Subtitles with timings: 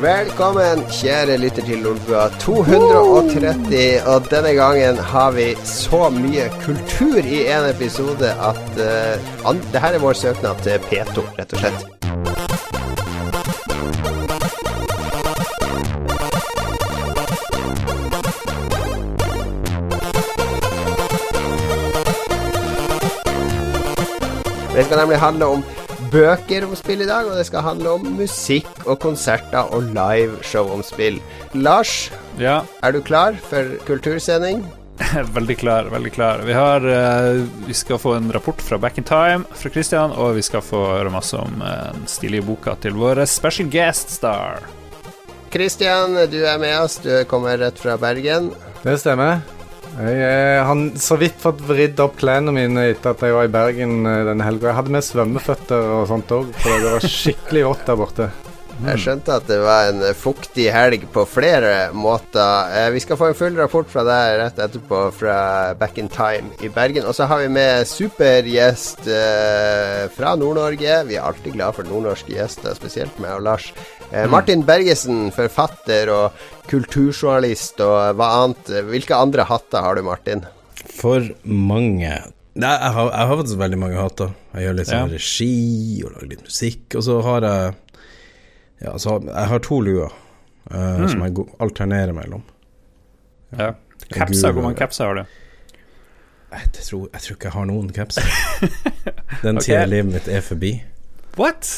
[0.00, 4.02] Velkommen, kjære lytter til Lolbua 230.
[4.12, 9.80] Og denne gangen har vi så mye kultur i en episode at uh, an, det
[9.80, 11.86] er vår søknad til P2, rett og slett.
[24.76, 25.64] Det skal nemlig handle om
[26.12, 30.70] bøker om spill i dag, og det skal handle om musikk og konserter og liveshow
[30.74, 31.20] om spill.
[31.54, 34.64] Lars, Ja, er du klar for kultursending?
[35.36, 36.42] veldig klar, veldig klar.
[36.44, 40.36] Vi, har, uh, vi skal få en rapport fra Back in Time fra Christian, og
[40.36, 44.64] vi skal få høre masse om den stilige boka til vår special guest star.
[45.52, 46.98] Christian, du er med oss.
[47.00, 48.50] Du kommer rett fra Bergen.
[48.82, 49.40] Det stemmer.
[49.96, 53.52] Jeg eh, har så vidt fått vridd opp klærne mine etter at jeg var i
[53.52, 54.68] Bergen eh, denne helga.
[54.68, 58.28] Jeg hadde med svømmeføtter og sånt òg, for det var skikkelig vått der borte.
[58.84, 62.68] Jeg skjønte at det var en fuktig helg på flere måter.
[62.76, 65.36] Eh, Vi skal få en full rapport fra deg rett etterpå fra
[65.80, 67.06] Back in Time i Bergen.
[67.08, 70.98] Og så har vi med supergjest eh, fra Nord-Norge.
[71.08, 73.70] Vi er alltid glad for nordnorske gjester, spesielt meg og Lars.
[74.12, 78.74] Eh, Martin Bergesen, forfatter og kulturjournalist og hva annet.
[78.92, 80.44] Hvilke andre hatter har du, Martin?
[81.00, 82.12] For mange
[82.56, 84.30] Nei, jeg har, jeg har faktisk veldig mange hatter.
[84.56, 85.16] Jeg gjør litt sånn Ja.
[85.18, 86.94] regi og lager litt musikk.
[86.96, 87.74] Og så har jeg
[88.82, 90.12] Ja, altså, jeg har to luer
[90.70, 92.44] eh, som jeg alternerer mellom.
[93.56, 93.70] Ja.
[93.70, 93.72] ja.
[94.12, 95.36] Kapser, hvor mange capser har du?
[96.56, 98.28] Jeg tror, jeg tror ikke jeg har noen capser.
[99.44, 100.76] Den tida i livet mitt er forbi.
[101.36, 101.68] What?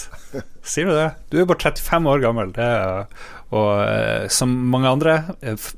[0.63, 1.09] Sier du det?
[1.33, 3.07] Du er bare 35 år gammel, det er,
[3.49, 5.69] og uh, som mange andre, eh,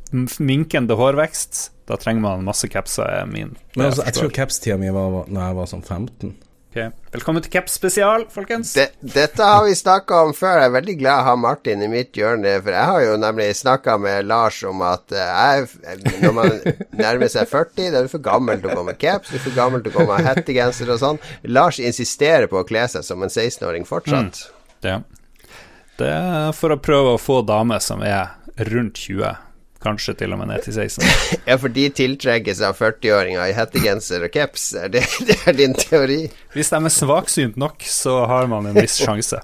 [0.42, 1.68] minkende hårvekst.
[1.88, 3.54] Da trenger man masse capser, er min.
[3.76, 6.34] Men altså, jeg tror capstida mi var da jeg var sånn 15.
[6.70, 6.92] Ok.
[7.10, 8.76] Velkommen til Caps spesial, folkens.
[8.78, 10.60] De, dette har vi snakka om før.
[10.60, 12.52] Jeg er veldig glad å ha Martin i mitt hjørne.
[12.62, 16.54] For jeg har jo nemlig snakka med Lars om at eh, jeg, når man
[17.00, 19.42] nærmer seg 40, da er du for gammel til å gå med caps, du er
[19.48, 21.20] for gammel til å gå med hettegenser og sånn.
[21.50, 24.44] Lars insisterer på å kle seg som en 16-åring fortsatt.
[24.86, 25.00] Ja.
[25.98, 28.36] Det er for å prøve å få damer som er
[28.70, 29.42] rundt 20,
[29.82, 31.04] kanskje til og med ned til 16.
[31.48, 34.70] Ja, for de tiltrekkes av 40-åringer i hettegenser og caps.
[34.92, 36.22] Det, det er din teori?
[36.54, 39.40] Hvis de er svaksynt nok, så har man en viss sjanse.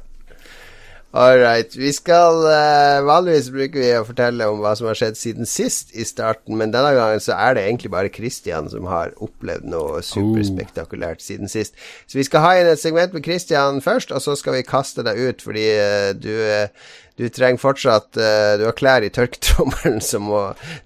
[1.16, 1.77] All right.
[1.77, 5.94] Vi skal uh, Vanligvis bruker vi å fortelle om hva som har skjedd siden sist
[5.97, 10.03] i starten, men denne gangen så er det egentlig bare Christian som har opplevd noe
[10.05, 11.72] superspektakulært siden sist.
[12.05, 15.06] Så vi skal ha inn et segment med Christian først, og så skal vi kaste
[15.06, 18.19] deg ut fordi uh, du uh, du trenger fortsatt
[18.60, 20.43] Du har klær i tørketrommelen som må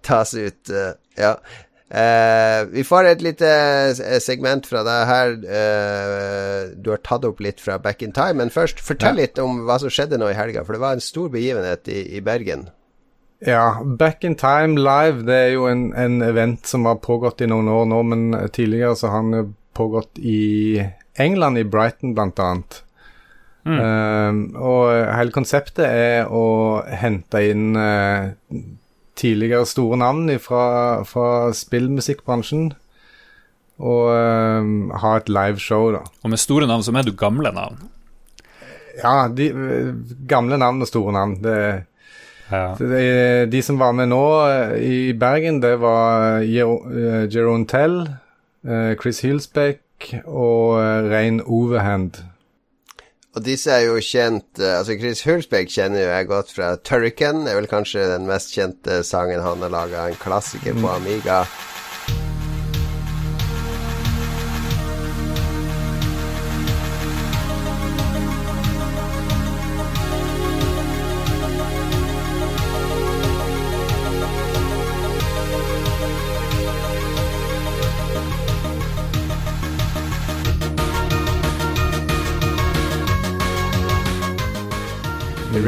[0.07, 0.71] tas ut.
[1.19, 1.33] ja.
[1.91, 5.33] Eh, vi får et lite eh, segment fra deg her.
[5.43, 9.65] eh, du har tatt opp litt fra Back in Time, men først, fortell litt om
[9.67, 10.63] hva som skjedde nå i helga.
[10.65, 12.69] For det var en stor begivenhet i, i Bergen.
[13.43, 17.49] Ja, Back in Time Live det er jo en, en event som har pågått i
[17.51, 20.79] noen år nå, men tidligere så har den pågått i
[21.19, 22.83] England, i Brighton blant annet.
[23.61, 27.75] Um, og hele konseptet er å hente inn
[29.19, 32.71] tidligere store navn fra, fra spillmusikkbransjen
[33.81, 36.03] og um, ha et liveshow, da.
[36.23, 37.79] Og med store navn så mener du gamle navn.
[39.01, 39.47] Ja, de,
[40.29, 41.39] gamle navn og store navn.
[41.45, 41.61] Det,
[42.51, 42.75] Ja.
[42.75, 48.09] det, de som var med nå eh, i Bergen, det var eh, Tell,
[48.67, 50.81] eh, Chris Hilsbeck og
[51.13, 52.19] Rein Overhand.
[53.31, 57.45] Og disse er jo kjent eh, Altså, Chris Hulsbeck kjenner jo jeg godt fra Turrican.
[57.45, 61.45] Det er vel kanskje den mest kjente sangen han har laga, en klassiker på Amiga.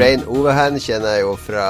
[0.02, 1.64] Rain Ovehen kjenner jeg jo fra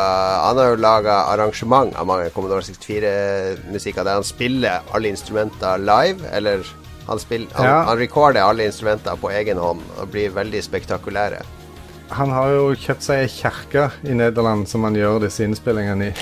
[0.47, 6.25] Han har jo laga arrangement av mange Commodore 64-musikker der han spiller alle instrumenter live,
[6.33, 6.63] eller
[7.09, 7.81] han, spiller, han, Ja.
[7.91, 11.43] han recorder alle instrumenter på egen hånd og blir veldig spektakulære.
[12.13, 16.13] Han har jo kjøpt seg ei kirke i Nederland som han gjør disse innspillingene i.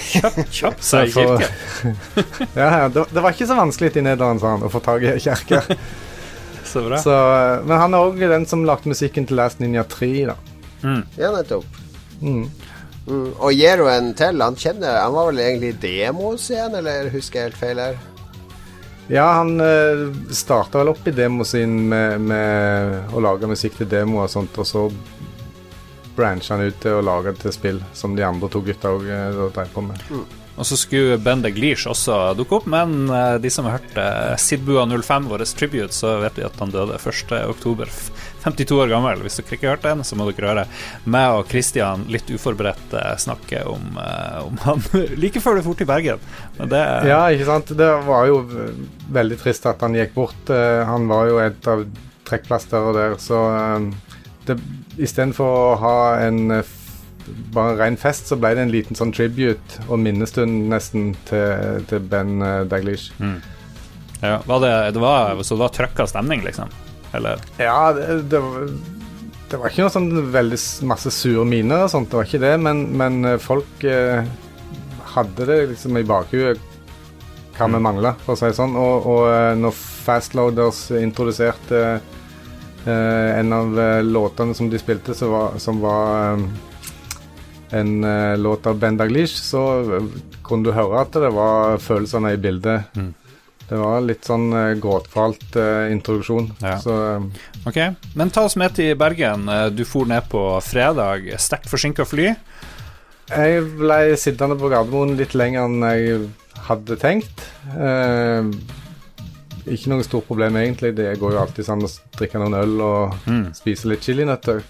[0.54, 2.24] Kjapp seg i For- kirke.
[2.54, 5.12] ja, det, det var ikke så vanskelig i Nederland, sa han, å få tak i
[5.14, 5.62] ei kirke.
[6.70, 6.98] Så bra.
[7.02, 10.36] Så, eh, men han er òg den som lagde musikken til Last Ninja 3, da.
[11.18, 11.66] Ja, nettopp.
[12.20, 12.44] Mm.
[13.06, 13.30] Mm.
[13.40, 17.60] Og Jeroen til, han kjenner Han var vel egentlig i demoscenen, eller husker jeg helt
[17.60, 18.00] feil her?
[19.10, 23.88] Ja, han uh, starta vel opp i demoscenen sin med, med å lage musikk til
[23.90, 24.84] demo og sånt, og så
[26.14, 29.08] brancha han ut til å lage det til spill, som de andre to gutta òg
[29.56, 30.04] drev på med.
[30.60, 34.84] Og så skulle Ben Daglish også dukke opp, men eh, de som hørte hørt Sidbua
[34.84, 38.10] 05, vår tribute, så vet vi at han døde 1.10.
[38.44, 39.22] 52 år gammel.
[39.24, 40.66] Hvis dere ikke har hørt den, så må dere høre
[41.10, 44.84] meg og Christian litt uforberedt uh, snakke om, uh, om han
[45.22, 46.24] like før det dro til Bergen.
[46.58, 47.74] Men det Ja, ikke sant.
[47.76, 48.42] Det var jo
[49.12, 50.50] veldig trist at han gikk bort.
[50.50, 51.86] han var jo et av
[52.28, 54.58] trekkplasteret der, så uh,
[55.00, 56.60] istedenfor å ha en
[57.54, 62.02] bare ren fest, så ble det en liten sånn tribute og minnestund nesten til, til
[62.10, 63.12] Ben Daglish.
[63.22, 63.38] Mm.
[64.20, 66.72] Ja, var det, det var, så det var trøkka stemning, liksom?
[67.12, 67.42] Eller?
[67.58, 68.40] Ja, det, det,
[69.50, 72.54] det, var ikke noe sånn veldig masse sure miner og sånt, det var ikke det,
[72.62, 74.22] men, men eh, folk eh,
[75.14, 76.66] hadde det liksom i bakhuet
[77.56, 77.84] hva vi mm.
[77.84, 78.72] mangla, for å si det sånn.
[78.78, 82.00] Og, og uh, når Fastloaders introduserte
[82.88, 83.74] en av
[84.06, 86.46] låtene som de spilte, var, som var um,
[87.76, 89.60] en uh, låt av Ben Daglish, så
[90.46, 92.96] kunne du høre at det var følelsene i bildet.
[92.96, 93.10] Mm.
[93.70, 95.56] Det var litt sånn uh, gåtefalt
[95.94, 96.50] introduksjon.
[96.58, 96.74] Ja.
[96.82, 96.94] Så,
[97.70, 97.78] ok,
[98.18, 99.46] men ta oss med til Bergen.
[99.76, 101.30] Du for ned på fredag.
[101.38, 102.32] Sterkt forsinka fly.
[103.30, 106.20] Jeg ble sittende på Gardermoen litt lenger enn jeg
[106.66, 107.44] hadde tenkt.
[109.70, 110.96] ikke noe stort problem, egentlig.
[110.98, 113.44] Det går jo alltid sånn å drikke noen øl og mm.
[113.54, 114.64] spise litt chilinøtter.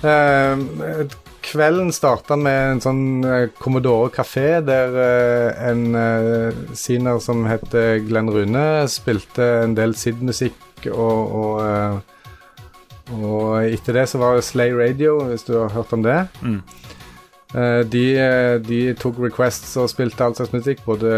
[0.00, 1.04] Uh,
[1.42, 8.00] kvelden starta med en sånn uh, Commodore kafé, der uh, en uh, siner som heter
[8.06, 10.58] Glenn Rune, spilte en del SID-musikk,
[10.90, 16.04] og, og, og, etter det så var det Slay Radio, hvis du har hørt om
[16.06, 16.22] det.
[16.40, 16.62] Mm.
[17.90, 18.02] De,
[18.62, 21.10] de, tok requests og spilte all slags musikk, både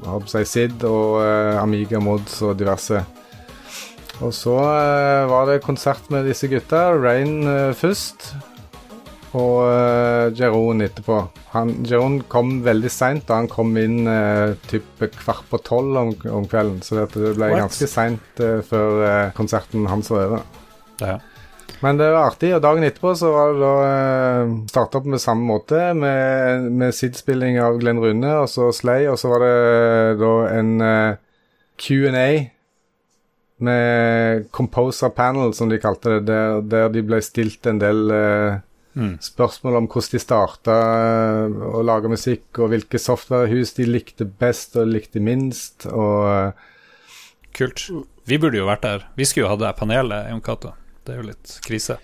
[0.00, 1.20] uh, SID og
[1.60, 3.02] Amiga Mods og diverse.
[4.24, 4.56] Og så
[5.28, 6.88] var det konsert med disse gutta.
[6.96, 7.44] Rain
[7.76, 8.32] først
[9.38, 11.20] og uh, Jeroen etterpå.
[11.54, 16.14] Han, Jeroen kom veldig seint da han kom inn uh, typ kvart på tolv om,
[16.30, 16.80] om, kvelden.
[16.82, 17.66] Så det, det ble What?
[17.66, 20.46] ganske seint uh, før uh, konserten hans var over.
[21.00, 21.18] Ja.
[21.80, 25.22] Men det var artig, og dagen etterpå så var det da uh, starta opp med
[25.22, 29.54] samme måte, med, med SID-spilling av Glenn Rune og så Slay, og så var det
[30.20, 30.72] da en
[31.80, 32.30] Q&A
[33.60, 38.60] med Composer Panel, som de kalte det, der, der de ble stilt en del uh,
[38.98, 39.14] Mm.
[39.22, 44.76] Spørsmål om hvordan de starta eh, å lage musikk, og hvilke softwarehus de likte best
[44.80, 45.86] og likte minst.
[45.90, 46.68] Og eh,
[47.54, 47.88] Kult.
[48.30, 49.08] Vi burde jo vært der.
[49.18, 50.70] Vi skulle jo hatt det panelet, Jon Cato.
[51.02, 51.96] Det er jo litt krise.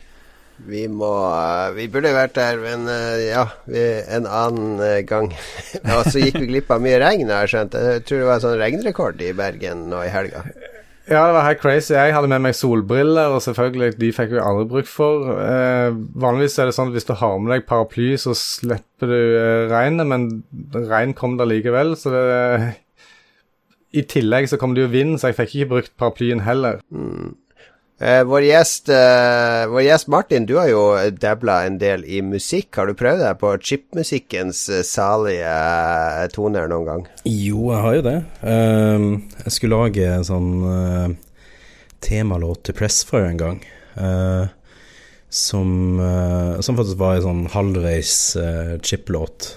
[0.66, 2.86] Vi må eh, Vi burde vært der, men
[3.22, 3.82] ja, vi,
[4.16, 5.30] en annen gang.
[5.96, 7.78] og så gikk vi glipp av mye regn, har jeg skjønt.
[7.90, 10.46] Jeg tror det var en sånn regnrekord i Bergen nå i helga.
[11.06, 11.92] Ja, det var helt crazy.
[11.94, 15.28] Jeg hadde med meg solbriller, og selvfølgelig, de fikk jeg aldri bruk for.
[15.38, 19.14] Eh, vanligvis er det sånn at hvis du har med deg paraply, så slipper du
[19.14, 20.26] eh, regnet, men
[20.74, 22.26] regn kom der likevel, så det
[24.00, 26.82] I tillegg så kom det jo vind, så jeg fikk ikke brukt paraplyen heller.
[26.90, 27.36] Mm.
[27.96, 30.80] Uh, vår, gjest, eh, vår, gjest, Martin, du har jo
[31.16, 32.76] dabla en del i musikk.
[32.76, 35.54] Har du prøvd deg på chipmusikkens uh, salige
[36.34, 37.06] toner noen gang?
[37.24, 38.18] Jo, jeg har jo det.
[38.42, 39.08] Um,
[39.46, 41.16] jeg skulle lage en sånn
[42.04, 43.64] temalåt til Pressfire en gang.
[45.32, 45.70] som,
[46.60, 48.12] som faktisk var en sånn halvveis
[48.84, 49.48] chip-låt.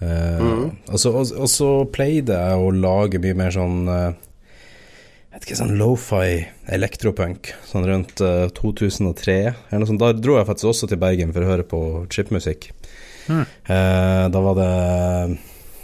[0.00, 0.70] Mm.
[0.86, 4.29] Og, så pleide jeg å lage mye mer sånn jeg
[5.34, 6.40] vet ikke, sånn lofi
[6.74, 10.02] elektropunk, sånn rundt uh, 2003 eller noe sånt.
[10.02, 11.80] Da dro jeg faktisk også til Bergen for å høre på
[12.12, 12.70] chipmusikk.
[13.30, 13.44] Mm.
[13.68, 14.70] Uh, da var det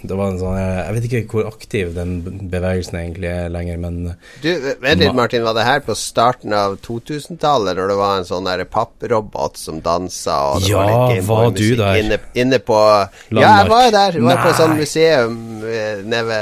[0.08, 2.16] det var en sånn, Jeg vet ikke hvor aktiv den
[2.50, 3.98] bevegelsen egentlig er lenger, men
[4.42, 4.50] Du,
[4.82, 5.44] Vent litt, Martin.
[5.46, 10.36] Var det her på starten av 2000-tallet, når det var en sånn papprobot som dansa,
[10.54, 10.84] og det ja,
[11.26, 12.00] var litt der?
[12.02, 13.42] Inne, inne på Landmark.
[13.42, 14.18] Ja, jeg var der.
[14.18, 16.40] Jeg var på et sånt museum eh, nede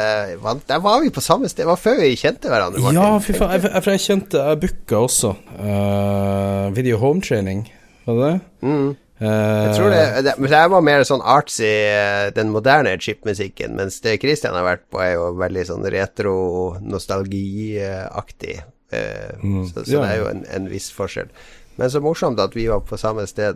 [0.69, 1.65] Der var vi på samme sted.
[1.65, 3.01] Det var før vi kjente hverandre, Martin.
[3.01, 3.55] Ja, fy faen.
[3.57, 5.33] Jeg, jeg, jeg kjente Jeg booka også.
[5.55, 7.65] Uh, video home training,
[8.05, 8.37] var det det?
[8.69, 8.93] Mm.
[9.23, 14.19] Jeg tror det, det, det var mer sånn artsy, eh, den moderne chipmusikken, mens det
[14.23, 18.57] Christian har vært på, er jo veldig sånn retro-nostalgiaktig.
[18.91, 20.01] Eh, mm, så, så ja.
[20.03, 21.31] det er jo en, en, viss forskjell.
[21.79, 23.55] Men så morsomt at vi var på samme sted.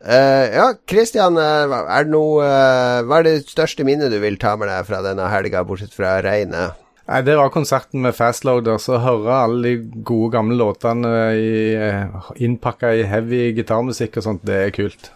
[0.00, 4.56] Uh, ja, Christian, er det noe uh, hva er det største minnet du vil ta
[4.56, 6.72] med deg fra denne helga, bortsett fra regnet?
[7.10, 8.78] Nei, Det var konserten med Fastloader.
[8.78, 14.58] Så høre alle de gode, gamle låtene eh, innpakka i heavy gitarmusikk og sånt, det
[14.68, 15.10] er kult.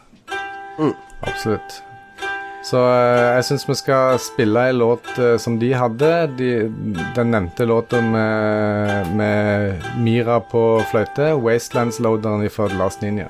[0.80, 0.94] Mm.
[1.22, 1.82] Absolutt.
[2.64, 6.10] Så uh, jeg syns vi skal spille en låt uh, som de hadde.
[6.38, 6.50] De,
[7.14, 11.34] den nevnte låta med, med, Mira på fløyte.
[11.36, 13.28] 'Wastelands Loaderen' fra Last Ninja.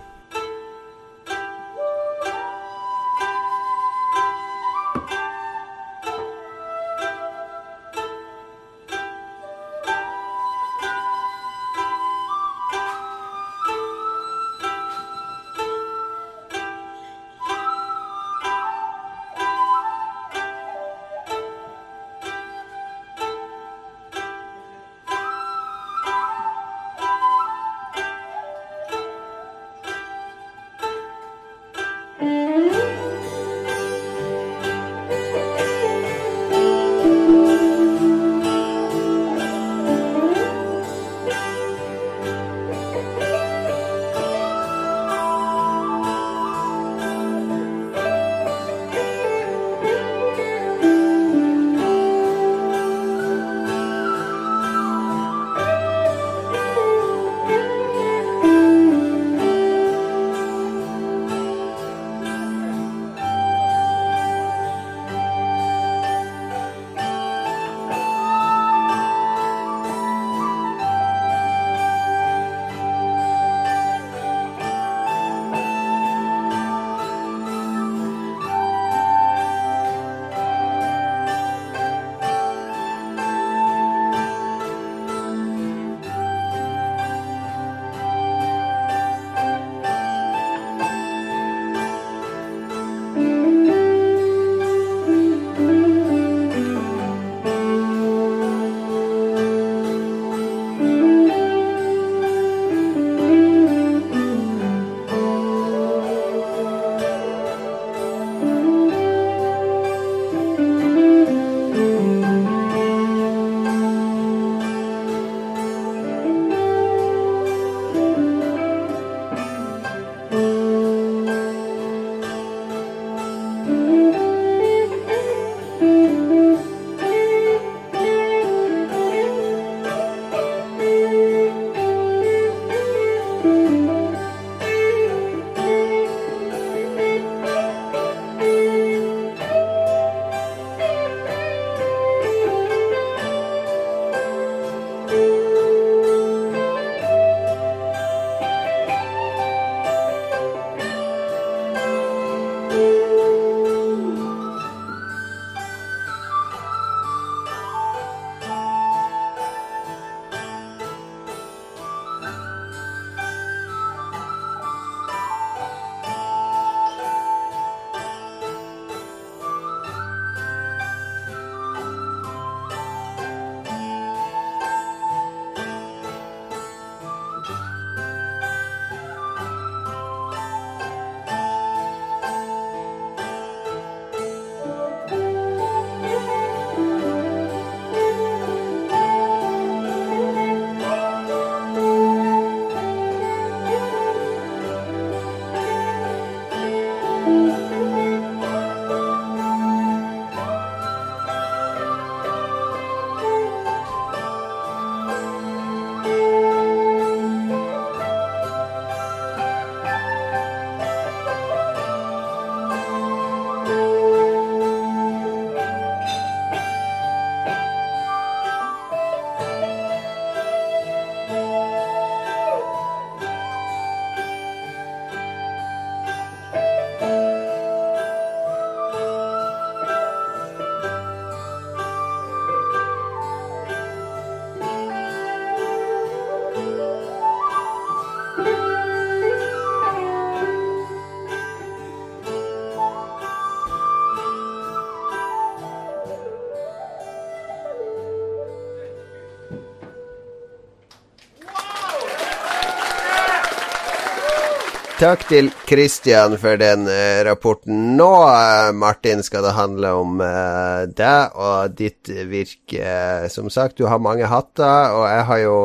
[254.95, 257.97] Takk til Christian for den uh, rapporten.
[257.99, 263.27] Nå, uh, Martin, skal det handle om uh, deg og ditt virke.
[263.29, 265.57] som sagt, du har mange hatter, og jeg har jo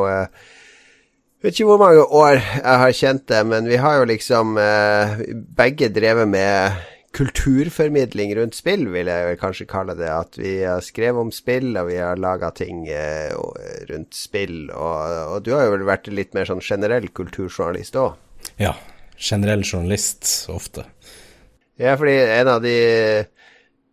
[1.40, 4.58] Vet ikke hvor mange år jeg har kjent det, men vi har jo liksom
[5.56, 6.82] begge drevet med
[7.16, 10.10] kulturformidling rundt spill, vil jeg kanskje kalle det.
[10.10, 12.90] At vi har skrevet om spill, og vi har laga ting
[13.94, 14.68] rundt spill.
[14.74, 18.18] Og, og, du har jo vel vært litt mer sånn generell kulturjournalist òg?
[18.60, 18.76] Ja,
[19.20, 20.88] generell journalist ofte.
[21.80, 22.80] Ja, fordi en av de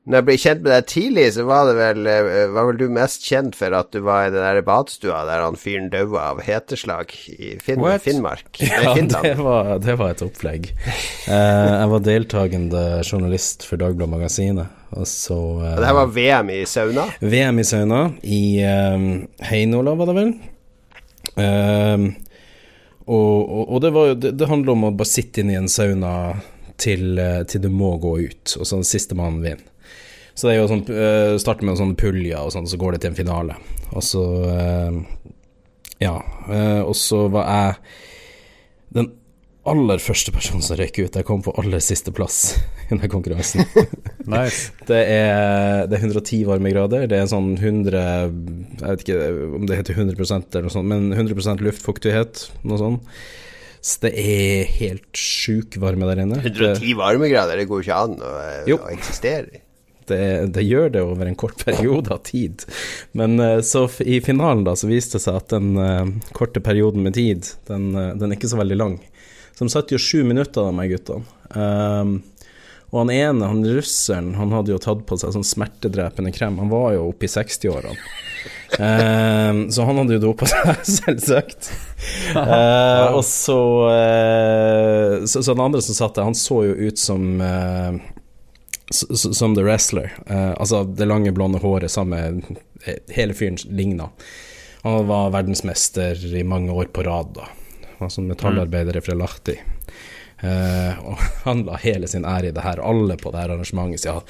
[0.06, 2.86] Når jeg ble kjent med deg tidlig, så var det vel eh, Var vel du
[2.94, 6.42] mest kjent for at du var i den der badstua der han fyren daua av
[6.46, 8.04] heteslag i Finn What?
[8.06, 8.50] Finnmark?
[8.62, 10.70] Ja, det var, det var, et opplegg.
[11.26, 14.82] Eh, jeg var deltakende journalist for Dagbladet Magasinet.
[14.94, 17.08] Og så eh, Det her var VM i sauna?
[17.22, 19.08] VM i sauna i eh,
[19.50, 20.36] Heinola, var det vel.
[21.34, 22.06] Eh,
[23.06, 25.70] og, og, og det, var, det, det, handler om å bare sitte inne i en
[25.70, 26.12] sauna
[26.80, 29.72] til, eh, til du må gå ut, og så den siste mannen vinner.
[30.36, 32.98] Så det er jo sånn uh, Starter med sånne puljer, og sånn, så går det
[33.00, 33.54] til en finale.
[33.96, 34.98] Og så uh,
[36.02, 36.18] Ja.
[36.84, 37.78] Og så var jeg
[38.98, 39.08] den
[39.70, 41.16] aller første person som røyk ut.
[41.18, 42.56] Jeg kom på aller siste plass
[42.86, 43.66] i den konkurransen.
[44.36, 44.72] nice.
[44.88, 47.08] Det er, det er, 110 varmegrader.
[47.10, 49.18] Det er sånn 100 Jeg vet ikke
[49.58, 53.18] om det heter 100% eller noe sånt, men 100% luftfuktighet, noe sånt.
[53.86, 56.40] Så det er helt sjuk varme der inne.
[56.42, 58.32] 110 varmegrader, det går ikke an å,
[58.74, 59.62] å eksistere.
[60.06, 60.18] Det,
[60.54, 62.62] det, gjør det over en kort periode av tid.
[63.18, 67.02] Men eh, så i finalen da, så viste det seg at den uh, korte perioden
[67.02, 68.94] med tid, den, uh, den er ikke så veldig lang.
[69.56, 71.24] Så de satt jo sju minutter, de guttene.
[71.56, 72.18] Um,
[72.92, 76.58] og han ene, han russeren, han hadde jo tatt på seg sånn smertedrepende krem.
[76.60, 77.96] Han var jo oppe i 60-årene.
[78.76, 81.70] Um, så han hadde jo dopa seg, selvsagt.
[82.36, 83.58] Uh, og så,
[83.88, 87.96] uh, så, så den andre som satt der, han så jo ut som uh,
[88.92, 90.12] som The Wrestler.
[90.30, 94.12] altså det lange, blonde håret sammen med Hele fyren ligna.
[94.84, 97.48] Han var verdensmester i mange år på rad, da
[98.00, 99.56] altså metallarbeidere fra Lahti.
[100.36, 102.82] Uh, og han la hele sin ære i det her.
[102.84, 104.20] Alle på det her arrangementet sier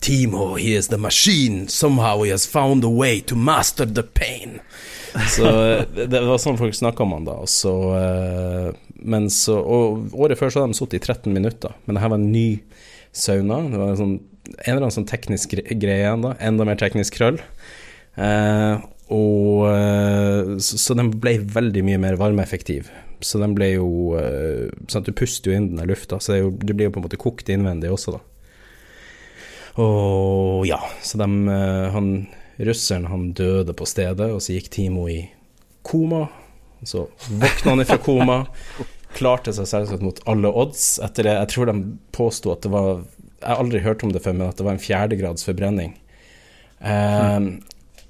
[0.00, 1.68] Timo, he is the machine.
[1.68, 4.60] Somehow he has found a way to master the pain.
[5.28, 5.44] Så
[5.92, 7.36] det, det var sånn folk snakka om han da.
[7.50, 12.04] Så, uh, så, og året før så hadde de sittet i 13 minutter, men det
[12.04, 12.46] her var en ny
[13.12, 13.60] sauna.
[13.68, 14.16] Det var en, sånn,
[14.54, 16.32] en eller annen sånn teknisk greie igjen, da.
[16.40, 17.42] Enda mer teknisk krøll.
[18.16, 18.80] Uh,
[19.12, 22.88] og eh, så, så, den ble veldig mye mer varmeeffektiv.
[23.22, 23.88] Så den ble jo
[24.90, 27.06] sånn at Du puster jo inn den lufta, så jo, du blir jo på en
[27.06, 28.22] måte kokt innvendig også, da.
[29.82, 31.28] Og ja, så de
[31.94, 32.08] Han
[32.62, 35.24] russeren han døde på stedet, og så gikk Timo i
[35.86, 36.26] koma.
[36.82, 38.38] Så våkna han fra koma,
[39.18, 40.96] klarte seg selvsagt mot alle odds.
[41.04, 41.76] Etter det, jeg tror de
[42.14, 43.04] påsto at det var
[43.42, 45.96] Jeg har aldri hørt om det før, men at det var en fjerdegrads forbrenning.
[46.78, 47.40] Eh,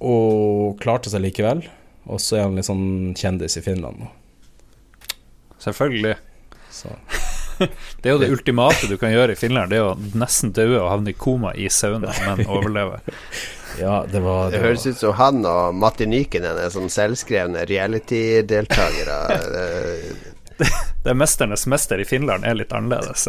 [0.04, 1.62] og klarte seg likevel.
[2.10, 4.10] Og så er han litt sånn kjendis i Finland nå.
[5.62, 6.16] Selvfølgelig.
[6.72, 6.88] Så
[8.02, 9.70] Det er jo det ultimate du kan gjøre i Finland.
[9.70, 12.98] Det er å nesten døde og havne i koma i sauna, men overleve.
[13.78, 19.20] ja, det var Det høres ut som han og Matti Nykinen er sånn selvskrevne reality-deltakere.
[20.58, 20.72] Det-
[21.02, 23.24] Det er mesternes mester i Finland er litt annerledes.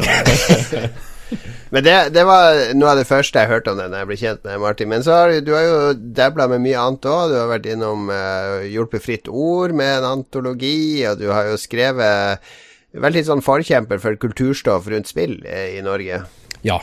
[1.73, 4.17] Men det, det var noe av det første jeg hørte om det når jeg ble
[4.21, 4.91] kjent med Martin.
[4.91, 5.79] Men så har du, du har jo
[6.19, 7.31] dabla med mye annet òg.
[7.31, 11.57] Du har vært innom uh, Hjulpet fritt ord med en antologi, og du har jo
[11.61, 12.53] skrevet
[12.93, 16.19] Veldig sånn forkjemper for kulturstoff rundt spill eh, i Norge.
[16.61, 16.75] Ja,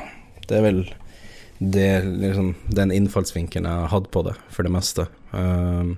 [0.48, 0.80] det er vel
[1.60, 5.06] det, liksom, den innfallsvinkelen jeg har hatt på det, for det meste.
[5.30, 5.92] Um,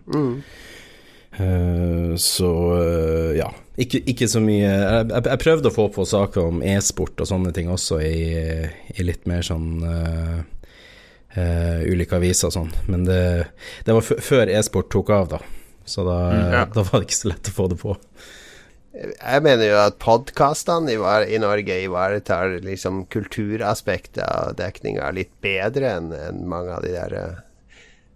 [1.38, 3.48] uh, så uh, ja.
[3.82, 7.52] Ikke, ikke så mye jeg, jeg, prøvde å få på saker om e-sport og sånne
[7.56, 8.26] ting også i,
[8.94, 10.36] i litt mer sånn uh,
[11.36, 13.22] uh, ulike aviser og sånn, men det,
[13.86, 15.42] det var før e-sport tok av, da.
[15.88, 16.62] Så da, ja.
[16.74, 17.96] da var det ikke så lett å få det på.
[18.92, 26.10] Jeg mener jo at podkastene i Norge ivaretar liksom kulturaspektet av dekninga litt bedre enn
[26.12, 27.16] enn mange av de der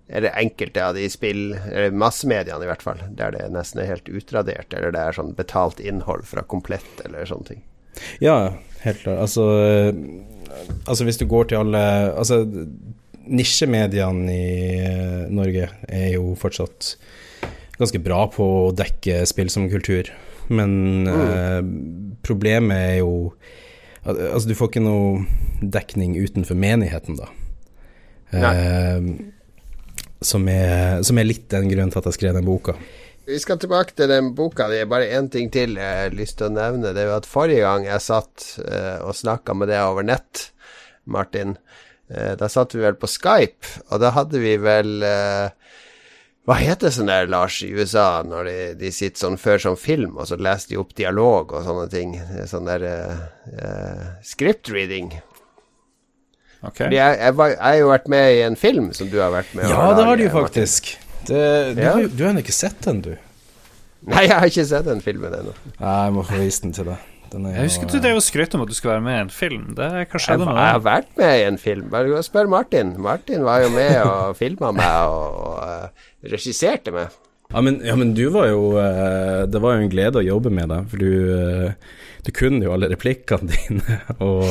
[0.08, 3.00] Eller enkelte av de spill Eller massemediene, i hvert fall.
[3.18, 7.26] Der det nesten er helt utradert, eller det er sånn betalt innhold fra Komplett eller
[7.26, 7.64] sånne ting.
[8.22, 9.18] Ja, helt klart.
[9.24, 9.46] Altså,
[10.86, 12.44] altså hvis du går til alle Altså,
[13.26, 16.94] nisjemediene i Norge er jo fortsatt
[17.76, 20.12] ganske bra på å dekke spill som kultur.
[20.46, 20.70] Men
[21.08, 21.22] mm.
[21.26, 21.62] eh,
[22.26, 23.14] problemet er jo
[24.06, 25.24] Altså, du får ikke noe
[25.74, 27.26] dekning utenfor menigheten, da.
[28.30, 29.08] Eh,
[30.20, 32.76] som, er, som, er, litt den grunnen til at jeg skrev den boka.
[33.26, 34.68] Vi skal tilbake til den boka.
[34.70, 36.92] Det er bare én ting til jeg har lyst til å nevne.
[36.94, 40.50] Det er jo at forrige gang jeg satt eh, og snakka med deg over nett,
[41.10, 41.56] Martin,
[42.10, 45.50] eh, da satt vi vel på Skype, og da hadde vi vel eh,
[46.46, 50.12] hva heter sånn der, Lars, i USA, når de, de, sitter sånn før sånn film,
[50.14, 52.12] og så leser de opp dialog og sånne ting?
[52.46, 55.10] Sånn der uh, script reading.
[56.64, 56.88] Okay.
[56.94, 59.68] Jeg, jeg, jeg, har jo vært med i en film som du har vært med
[59.70, 60.94] Ja, det har du jo faktisk.
[61.26, 61.42] Det,
[61.76, 61.92] du, ja.
[61.92, 63.12] har, du har ikke sett den, du?
[64.06, 65.52] Nei, jeg har ikke sett den filmen ennå.
[65.80, 67.12] Jeg må få vise den til deg.
[67.34, 69.68] jeg husker du drev og skrøt om at du skulle være med i en film.
[69.78, 70.62] Det, hva skjedde med det?
[70.62, 71.88] Jeg har vært med i en film.
[71.92, 72.94] Bare spør Martin.
[73.02, 77.22] Martin var jo med og filma meg og, og uh, regisserte meg.
[77.50, 80.50] Ja men, ja men, du var jo uh, Det var jo en glede å jobbe
[80.50, 84.00] med deg, for du, uh, du kunne jo alle replikkene dine.
[84.18, 84.44] Og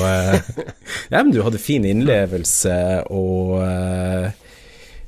[1.12, 2.76] Ja, men du hadde fin innlevelse
[3.14, 3.60] og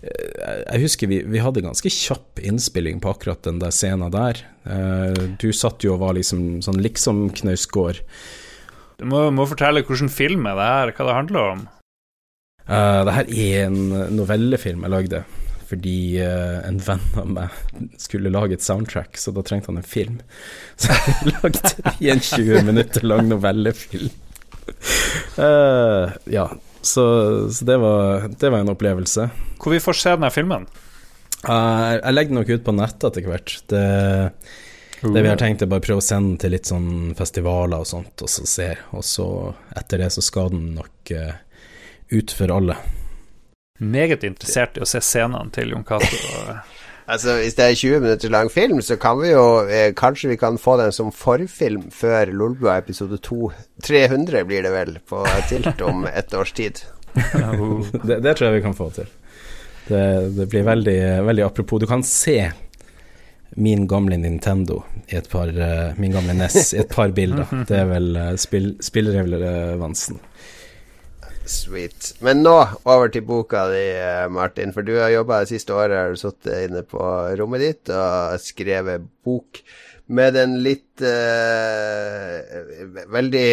[0.08, 4.40] jeg husker vi, vi, hadde ganske kjapp innspilling på akkurat den der scenen der.
[5.42, 8.04] du satt jo og var liksom sånn liksom Knausgård.
[8.98, 11.66] Du må, må, fortelle hvilken film er det her, hva det handler om.
[12.68, 13.82] Uh, det her er en
[14.18, 15.24] novellefilm jeg lagde
[15.68, 17.56] fordi uh, en venn av meg
[18.00, 20.22] skulle lage et soundtrack, så da trengte han en film.
[20.82, 24.14] Så jeg lagde i en 20 minutter lang novellefilm.
[25.38, 26.48] Uh, ja,
[26.82, 27.04] så,
[27.52, 29.30] så det, var, det, var, en opplevelse.
[29.60, 30.68] Hvor vi får se denne filmen?
[31.44, 33.56] Uh, jeg legger den nok ut på nettet etter hvert.
[33.72, 33.84] Det,
[35.04, 37.90] det vi har tenkt er bare prøve å sende den til litt sånn festivaler og
[37.90, 38.86] sånt, og så ser.
[38.96, 39.28] Og så
[39.78, 41.36] etter det så skal den nok uh,
[42.14, 42.80] ut for alle.
[43.78, 46.18] Meget interessert i å se scenene til Jon Cato.
[47.12, 50.40] altså, hvis det er 20 minutter lang film, så kan vi jo eh, Kanskje vi
[50.42, 53.52] kan få den som forfilm før Lolbua episode 2.
[53.86, 56.82] 300 blir det vel, på Tilt om et års tid.
[57.14, 59.10] det, det, tror jeg vi kan få til.
[59.88, 61.80] Det, det blir veldig, veldig apropos.
[61.80, 62.40] Du kan se
[63.58, 67.48] min gamle Nintendo i et par uh, Min gamle NES i et par bilder.
[67.70, 70.20] Det er vel uh, spill, spillrelevansen.
[71.48, 72.14] Sweet.
[72.24, 73.86] Men nå over til boka di,
[74.34, 74.74] Martin.
[74.76, 77.04] For du har jobba det siste året, har du sittet inne på
[77.40, 79.62] rommet ditt og skrevet bok
[80.08, 82.38] med den litt uh,
[83.12, 83.48] veldig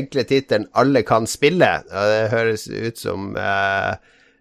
[0.00, 1.74] enkle tittelen 'Alle kan spille'.
[1.90, 3.96] Og det høres ut som uh,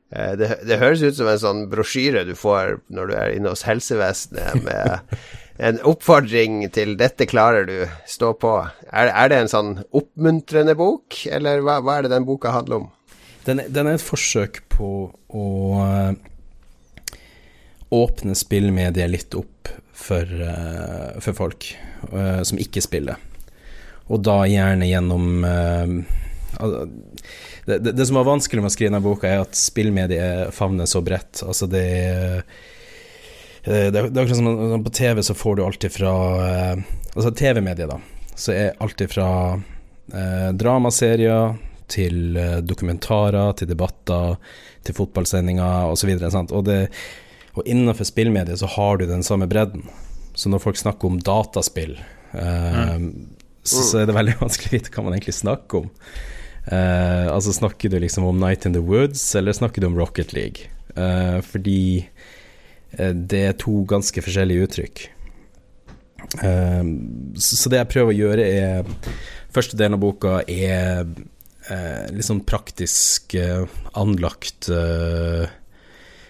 [0.09, 3.67] det, det, høres ut som en sånn brosjyre du får når du er inne hos
[3.67, 5.19] helsevesenet med
[5.59, 8.69] en oppfordring til 'dette klarer du, stå på'.
[8.91, 12.83] Er, er det en sånn oppmuntrende bok, eller hva, hva er det den boka handler
[12.83, 12.87] om?
[13.47, 15.45] Den, den er et forsøk på å
[15.79, 16.13] uh,
[17.95, 21.71] åpne spillmediet litt opp for, uh, for folk
[22.13, 23.19] uh, som ikke spiller.
[24.09, 25.43] Og da gjerne gjennom
[27.69, 30.89] det, det, det, som var vanskelig med å skrive denne boka, er at spillmediet favner
[30.89, 31.43] så bredt.
[31.45, 32.41] Altså det, er,
[33.65, 36.13] det er akkurat som på TV så får du alltid fra
[36.45, 36.83] eh,
[37.15, 37.97] Altså TV-mediet, da.
[38.37, 39.29] Så er alltid fra
[40.13, 41.57] eh, dramaserier
[41.89, 44.37] til eh, dokumentarer, til debatter,
[44.85, 46.11] til fotballsendinger osv.
[46.13, 46.77] Og, og, det,
[47.57, 49.83] og innenfor spillmediet så har du den samme bredden.
[50.37, 51.97] Så når folk snakker om dataspill,
[52.31, 53.09] eh, mm.
[53.63, 55.91] så, så, er det veldig vanskelig å vite hva man egentlig snakker om.
[56.69, 60.37] Eh, altså Snakker du liksom om Night in the Woods, eller snakker du om Rocket
[60.37, 60.69] League?
[60.95, 62.18] Eh, fordi Eh,
[62.97, 65.01] det er to ganske forskjellige uttrykk.
[66.43, 66.83] Eh,
[67.39, 69.17] så det jeg prøver å gjøre, er
[69.49, 71.07] Første delen av boka er
[71.73, 73.33] eh, litt sånn praktisk
[73.97, 74.67] anlagt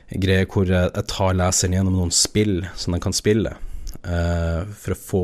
[0.10, 3.52] greie hvor jeg tar leseren gjennom noen spill som de kan spille,
[4.00, 5.24] for å få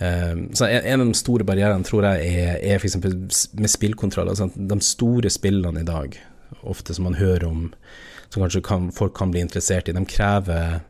[0.00, 2.96] så En av de store barrierene tror jeg er, er f.eks.
[3.54, 4.30] med spillkontroll.
[4.32, 6.16] Altså de store spillene i dag,
[6.64, 7.66] ofte som man hører om
[8.30, 10.80] som kanskje kan, folk kan bli interessert i, de krever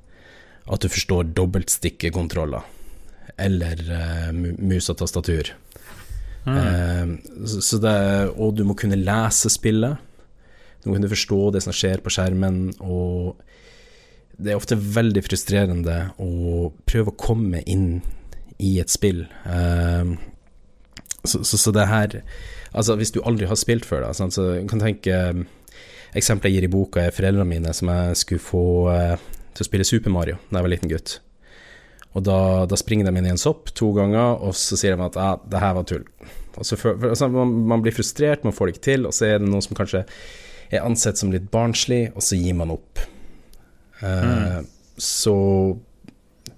[0.71, 2.77] at du forstår dobbeltstikkekontroller
[3.41, 5.53] eller uh, mus og tastatur.
[6.45, 6.57] Mm.
[6.57, 7.97] Uh, så det,
[8.37, 9.97] og du må kunne lese spillet.
[10.81, 12.63] Du må kunne forstå det som skjer på skjermen.
[12.85, 13.41] Og
[14.37, 18.03] det er ofte veldig frustrerende å prøve å komme inn
[18.61, 19.25] i et spill.
[19.47, 20.17] Uh,
[21.25, 22.23] så, så, så, det her
[22.71, 25.15] Altså, hvis du aldri har spilt før, da, så kan du tenke
[26.17, 29.69] Eksempelet jeg gir i boka, er foreldrene mine som jeg skulle få eh, til å
[29.69, 31.19] spille Super Mario da jeg var liten gutt.
[32.19, 35.07] Og da, da, springer de inn i en sopp to ganger, og så sier de
[35.07, 36.07] at ah, det her var tull.
[36.57, 39.39] For, for, altså, man, man, blir frustrert, man får det ikke til, og så er
[39.39, 40.03] det noe som kanskje
[40.71, 43.03] er ansett som litt barnslig, og så gir man opp.
[44.03, 44.67] Eh, mm.
[45.01, 45.37] Så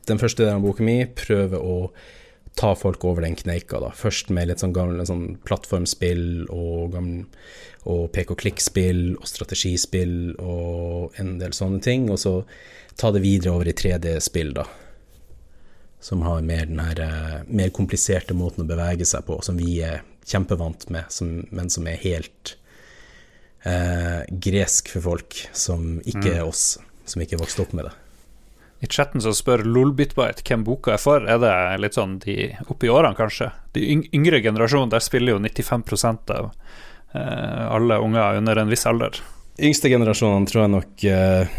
[0.08, 1.76] den første delen av boka mi prøver å
[2.58, 3.90] ta folk over den kneika, da.
[3.96, 7.24] Først med litt sånn gamle sånn plattformspill og gamle
[7.90, 12.34] og pek-og-klikk-spill og strategispill og en del sånne ting, og så
[13.00, 14.68] ta det videre over i 3D-spill, da.
[16.02, 19.80] Som har mer den her eh, mer kompliserte måten å bevege seg på, som vi
[19.86, 22.56] er kjempevant med, som, men som er helt
[23.66, 26.36] eh, gresk for folk som ikke mm.
[26.36, 26.64] er oss,
[27.06, 27.96] som ikke er vokst opp med det.
[28.82, 31.22] I chatten så spør Lolbitbite hvem boka er for.
[31.22, 33.52] Er det litt sånn de oppi årene, kanskje?
[33.76, 36.50] De yngre generasjonen, der spiller jo 95% av
[37.12, 39.20] Eh, alle unger under en viss alder.
[39.58, 41.56] Yngste generasjonene tror jeg nok eh,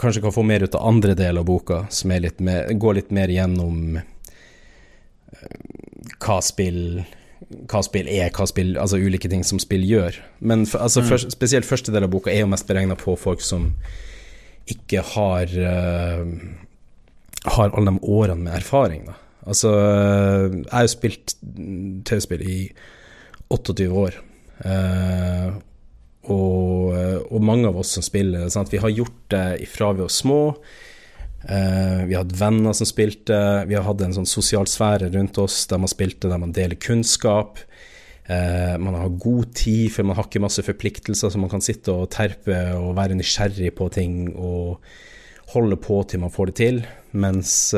[0.00, 3.12] kanskje kan få mer ut av andre del av boka, som litt mer, går litt
[3.12, 4.06] mer gjennom eh,
[6.24, 7.04] hva spill
[7.68, 10.16] hva spill er, hva spill, altså ulike ting som spill gjør.
[10.40, 11.08] Men for, altså, mm.
[11.08, 13.70] først, spesielt første del av boka er jo mest beregna på folk som
[14.74, 16.24] ikke har uh,
[17.48, 19.06] har alle de årene med erfaring.
[19.08, 19.16] Da.
[19.48, 19.72] Altså,
[20.52, 21.36] jeg har jo spilt
[22.08, 22.60] TV-spill i
[23.54, 24.24] 28 år,
[24.58, 25.54] Uh,
[26.28, 28.48] og, eh, og, mange av oss som spiller.
[28.52, 28.72] Sant?
[28.72, 30.42] Vi har gjort det ifra vi var små.
[31.48, 33.38] Uh, vi har hatt venner som spilte.
[33.70, 36.76] Vi har hatt en sånn sosial sfære rundt oss der man spilte, der man deler
[36.82, 37.62] kunnskap.
[38.28, 41.94] Uh, man har god tid, for man har ikke masse forpliktelser, så man kan sitte
[41.94, 44.82] og terpe og være nysgjerrig på ting og
[45.54, 46.82] holde på til man får det til.
[47.16, 47.72] Mens,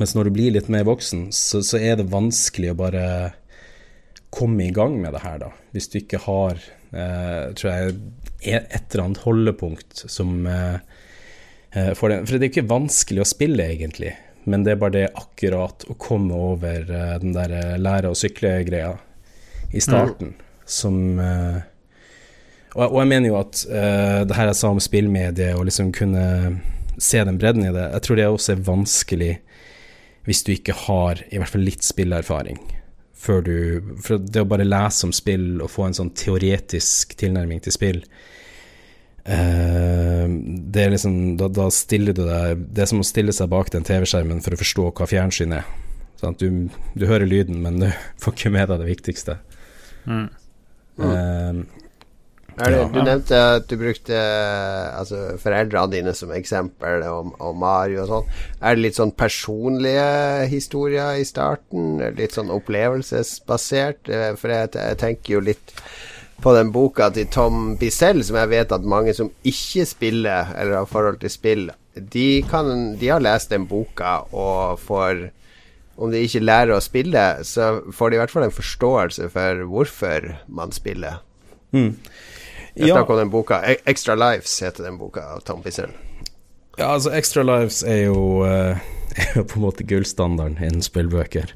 [0.00, 3.04] mens når du blir litt mer voksen, så, så er det vanskelig å bare
[4.30, 5.50] komme i gang med det her, da.
[5.74, 6.58] Hvis du ikke har,
[6.94, 7.96] eh, tror jeg,
[8.40, 10.78] et eller annet holdepunkt som eh,
[11.74, 12.22] eh, for, det.
[12.24, 14.14] for det er ikke vanskelig å spille, egentlig,
[14.50, 18.18] men det er bare det akkurat å komme over eh, den der eh, lære å
[18.18, 18.94] sykle-greia
[19.70, 20.64] i starten, mm.
[20.66, 21.60] som eh,
[22.74, 26.24] og, og, jeg mener jo at det her jeg sa om spillmedie, og liksom kunne
[27.02, 29.32] se den bredden i det, jeg tror det også er vanskelig
[30.28, 32.60] hvis du ikke har i hvert fall litt spillerfaring
[33.20, 33.56] før du
[34.00, 38.00] For det å bare lese om spill og få en sånn teoretisk tilnærming til spill
[39.28, 40.26] uh,
[40.74, 43.72] Det er liksom da, da, stiller du deg Det er som å stille seg bak
[43.74, 45.68] den TV-skjermen for å forstå hva fjernsyn er.
[46.20, 46.48] Sånn du,
[46.94, 47.88] du, hører lyden, men du
[48.22, 49.38] får ikke med deg det viktigste.
[50.06, 50.26] Mm.
[51.00, 51.80] Uh,
[52.60, 54.16] det, du nevnte at du brukte
[54.92, 58.30] altså, foreldrene dine som eksempel, og, og Mario og sånn.
[58.60, 62.02] Er det litt sånn personlige historier i starten?
[62.18, 64.10] Litt sånn opplevelsesbasert?
[64.12, 65.74] Eh, for jeg, jeg tenker jo litt
[66.42, 70.80] på den boka til Tom Bissell, som jeg vet at mange som ikke spiller, eller
[70.80, 75.28] har forhold til spill, de, kan, de har lest den boka og får
[76.00, 79.64] om de ikke lærer å spille, så får de i hvert fall en forståelse for
[79.68, 81.18] hvorfor man spiller.
[81.76, 81.92] Mm.
[82.74, 82.94] Jeg ja.
[82.94, 83.58] snakker om den boka.
[83.68, 85.92] E- Extra Lives heter den boka av Tom Bissell.
[86.78, 88.80] Ja, altså Extra Lives er jo, uh,
[89.20, 91.52] er jo på en måte gullstandarden innen spillbøker.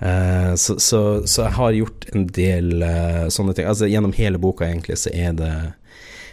[0.00, 3.68] Uh, så, så, så, jeg har gjort en del uh, sånne ting.
[3.68, 5.52] Altså Gjennom hele boka egentlig så er det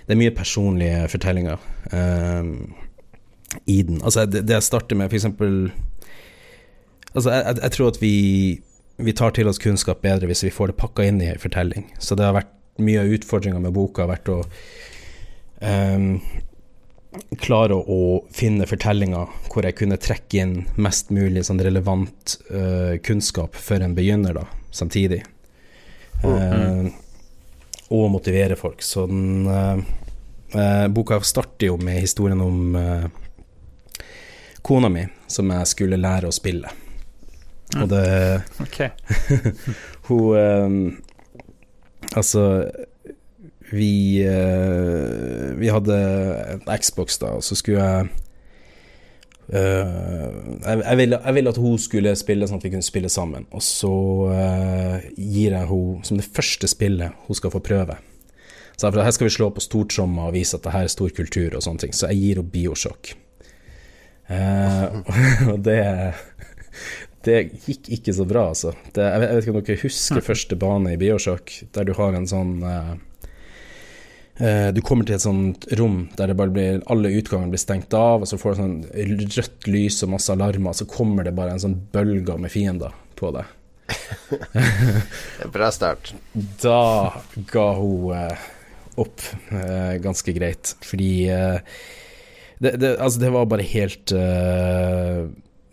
[0.07, 1.59] Det er mye personlige fortellinger.
[3.65, 4.01] i den.
[4.03, 5.71] Altså, det, det jeg starter med, eksempel
[7.15, 8.15] Altså, jeg, jeg, tror at vi,
[8.97, 11.87] vi tar til oss kunnskap bedre hvis vi får det pakka inn i en fortelling.
[11.99, 14.41] Så det har vært mye av utfordringa med boka har vært å
[15.65, 16.19] um,
[17.41, 17.99] klare å
[18.33, 23.95] finne fortellinger hvor jeg kunne trekke inn mest mulig sånn relevant uh, kunnskap for en
[23.97, 25.23] begynner, da, samtidig.
[26.23, 26.89] Uh,
[27.93, 28.83] og motivere folk.
[28.83, 32.77] Så den uh, boka starter jo med historien om
[34.67, 36.71] kona mi, som jeg skulle lære å spille.
[37.75, 37.81] Mm.
[37.83, 38.05] Og det
[38.63, 38.79] Ok.
[40.07, 40.97] Hun
[42.15, 42.43] Altså
[43.71, 45.97] vi, uh, vi hadde
[46.53, 48.07] en Xbox, da, og så skulle jeg
[49.51, 50.31] uh,
[50.63, 53.47] jeg, jeg, ville, jeg, ville, at hun skulle spille, sånn at vi kunne spille sammen.
[53.51, 53.93] Og så
[54.31, 57.99] uh, gir jeg henne som det første spillet hun skal få prøve.
[58.77, 61.55] Så her skal vi slå på stortromma og vise at det her er stor kultur
[61.57, 61.95] og sånne ting.
[61.97, 63.15] Så jeg gir henne Bioshock.
[65.51, 65.77] og det
[67.27, 68.71] det gikk ikke så bra, altså.
[68.93, 72.15] Det, jeg, vet, jeg, ikke om dere husker første bane i Bioshock, der du har
[72.15, 73.06] en sånn uh, uh,
[74.37, 78.37] Du kommer til et sånt rom der blir alle utganger blir stengt av, og så
[78.37, 78.75] får du sånn
[79.33, 82.93] rødt lys og masse alarmer, og så kommer det bare en sånn bølge med fiender
[83.17, 83.49] på deg.
[85.55, 86.13] Bra start.
[86.61, 86.83] Da
[87.49, 88.45] ga hun eh,
[89.01, 89.25] opp
[90.05, 94.13] ganske greit, fordi det, det, altså det var bare helt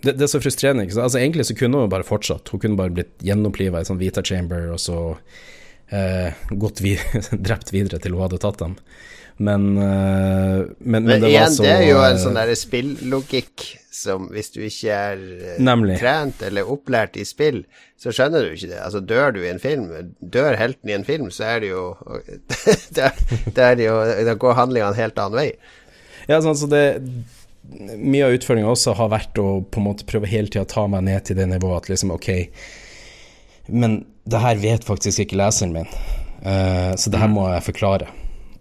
[0.05, 0.85] det, det, er så frustrerende.
[0.85, 2.53] Altså, egentlig så kunne hun bare fortsatt.
[2.53, 5.53] Hun kunne bare blitt gjenoppliva i sånn Vita Chamber og så eh,
[6.51, 7.03] gått vid
[7.47, 8.79] drept videre til hun hadde tatt dem.
[9.37, 13.65] Men, eh, men, men, det igjen, var så det er jo en eh, sånn spillogikk
[13.95, 15.97] som hvis du ikke er eh, Nemlig.
[15.99, 17.65] trent eller opplært i spill,
[17.99, 18.79] så skjønner du ikke det.
[18.85, 19.89] Altså, dør du i en film,
[20.21, 21.85] dør helten i en film, så er det jo
[22.95, 23.97] Det det jo
[24.29, 25.49] Da går handlingene en helt annen vei.
[26.31, 26.85] Ja, sånn, så det
[27.65, 30.85] mye av utfordringa også har vært å på en måte prøve hele tida å ta
[30.91, 32.29] meg ned til det nivået at liksom, ok,
[33.67, 35.89] men det her vet faktisk ikke leseren min,
[36.45, 38.11] uh, så det her må jeg forklare.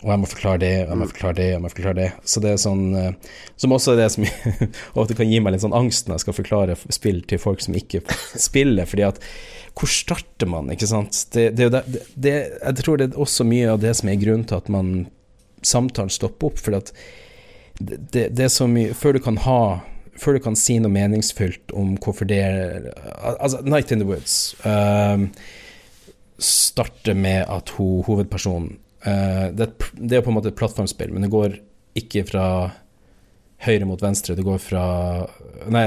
[0.04, 2.10] Og jeg må forklare det, og jeg må forklare det, og jeg må forklare det.
[2.28, 4.26] Så det er sånn uh, Som også er det som
[5.00, 7.78] ofte kan gi meg litt sånn angst når jeg skal forklare spill til folk som
[7.80, 8.04] ikke
[8.48, 9.22] spiller, fordi at
[9.74, 11.18] hvor starter man, ikke sant?
[11.34, 14.46] Det, det, det, det, jeg tror det er også mye av det som er grunnen
[14.46, 14.92] til at man
[15.66, 16.92] samtalen stopper opp, fordi at
[17.80, 19.62] det, det, er så mye Før du kan ha
[20.20, 25.26] Før du kan si noe meningsfylt om hvorfor det Altså, Night in the Woods uh,
[26.38, 28.76] starter med at ho, hovedpersonen
[29.08, 31.58] uh, det, det, er på en måte et plattformspill, men det går
[32.00, 32.46] ikke fra
[33.64, 34.86] høyre mot venstre, det går fra
[35.72, 35.86] Nei,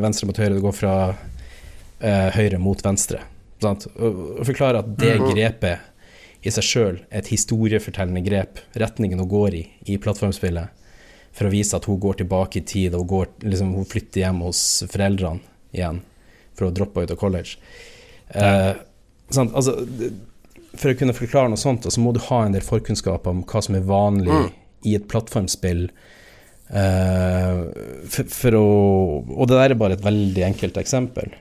[0.00, 3.20] venstre mot høyre, det går fra uh, høyre mot venstre.
[3.60, 3.88] Sant?
[3.98, 5.34] Og, forklare at det Mhm.
[5.34, 10.77] grepet i seg sjøl er et historiefortellende grep, retningen hun går i i plattformspillet
[11.38, 14.42] for å vise at hun går tilbake i tid, og går, liksom, hun flytter hjem
[14.42, 15.40] hos foreldrene
[15.76, 16.02] igjen
[16.58, 17.56] for å droppe ut av college.
[18.34, 18.72] Eh?
[19.36, 19.76] Altså,
[20.78, 23.62] for å kunne forklare noe sånt, så må du ha en del forkunnskap om hva
[23.64, 24.48] som er vanlig Mm.
[24.86, 25.88] i et plattformspill.
[26.68, 27.60] Eh,
[28.12, 28.66] for, for å
[29.32, 31.32] Og det der er bare et veldig enkelt eksempel.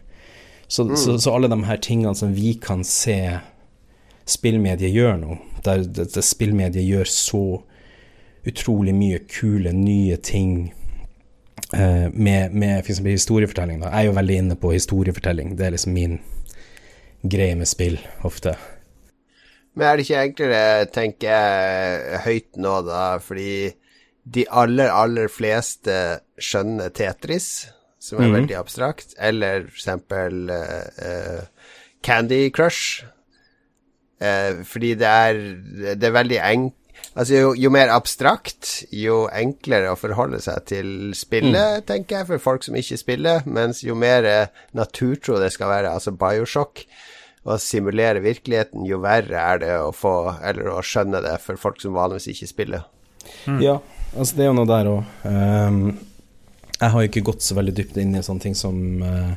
[0.67, 3.39] Så, så, så alle de her tingene som vi kan se
[4.27, 7.43] spillmediet gjør nå, der, der spillmediet gjør så
[8.47, 10.73] utrolig mye kule, nye ting
[11.73, 12.99] eh, med, med f.eks.
[13.05, 13.81] historiefortelling.
[13.83, 13.91] Da.
[13.91, 15.55] Jeg er jo veldig inne på historiefortelling.
[15.59, 16.19] Det er liksom min
[17.27, 18.55] greie med spill, ofte.
[19.77, 23.73] Men er det ikke enklere, tenker jeg, høyt nå, da, fordi
[24.27, 25.97] de aller, aller fleste
[26.41, 27.67] skjønner Tetris,
[27.99, 28.33] som er Mhm.
[28.39, 31.43] veldig abstrakt, eller for eksempel eh,
[32.03, 33.03] Candy Crush,
[34.17, 35.37] Uh, fordi det er,
[35.93, 36.71] det er veldig enk...
[37.15, 42.43] Altså, jo, jo mer abstrakt, jo enklere å forholde seg til spillet, tenker jeg, for
[42.43, 46.83] folk som ikke spiller, mens jo mer eh, naturtro det skal være, altså Bioshock,
[47.47, 50.13] å simulere virkeligheten, jo verre er det å få,
[50.45, 52.85] eller å skjønne det for folk som vanligvis ikke spiller.
[53.59, 53.79] Ja,
[54.13, 55.03] altså det er jo noe der òg.
[56.77, 59.33] jeg har jo ikke gått så veldig dypt inn i sånne ting som uh,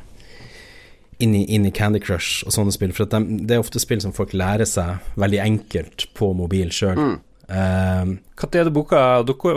[1.21, 3.83] inn, i, inn i Candy Crush og sånne spill, for at de, det er ofte
[3.83, 6.99] spill som folk lærer seg veldig enkelt på mobil sjøl.
[6.99, 7.19] Mm.
[7.51, 9.01] Når er det boka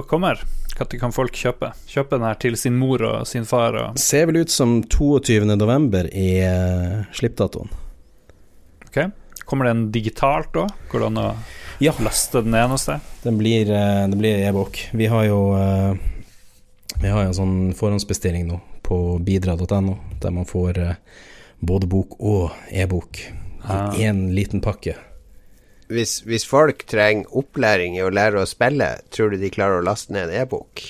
[0.09, 0.39] kommer?
[0.73, 1.69] Når kan folk kjøpe?
[1.87, 3.75] Kjøpe den her til sin mor og sin far?
[3.77, 5.43] Og ser vel ut som 22.
[5.55, 7.69] november i uh, slippdatoen.
[8.87, 8.97] ok
[9.45, 10.71] Kommer den digitalt òg?
[10.89, 11.27] Går det an å
[11.83, 11.91] Ja.
[11.99, 12.99] laste den ned noe sted?
[13.25, 14.79] Den blir, eh, det blir e-bok.
[14.93, 15.93] Vi har jo uh,
[17.01, 20.79] Vi har jo en sånn forhåndsbestilling nå på bidra.no, der man får
[21.61, 23.19] både bok og e-bok
[23.63, 23.93] Ah.
[23.95, 24.95] i én liten pakke.
[25.91, 29.85] Hvis, hvis folk trenger opplæring i å lære å spille, tror du de klarer å
[29.87, 30.83] laste ned en e-bok?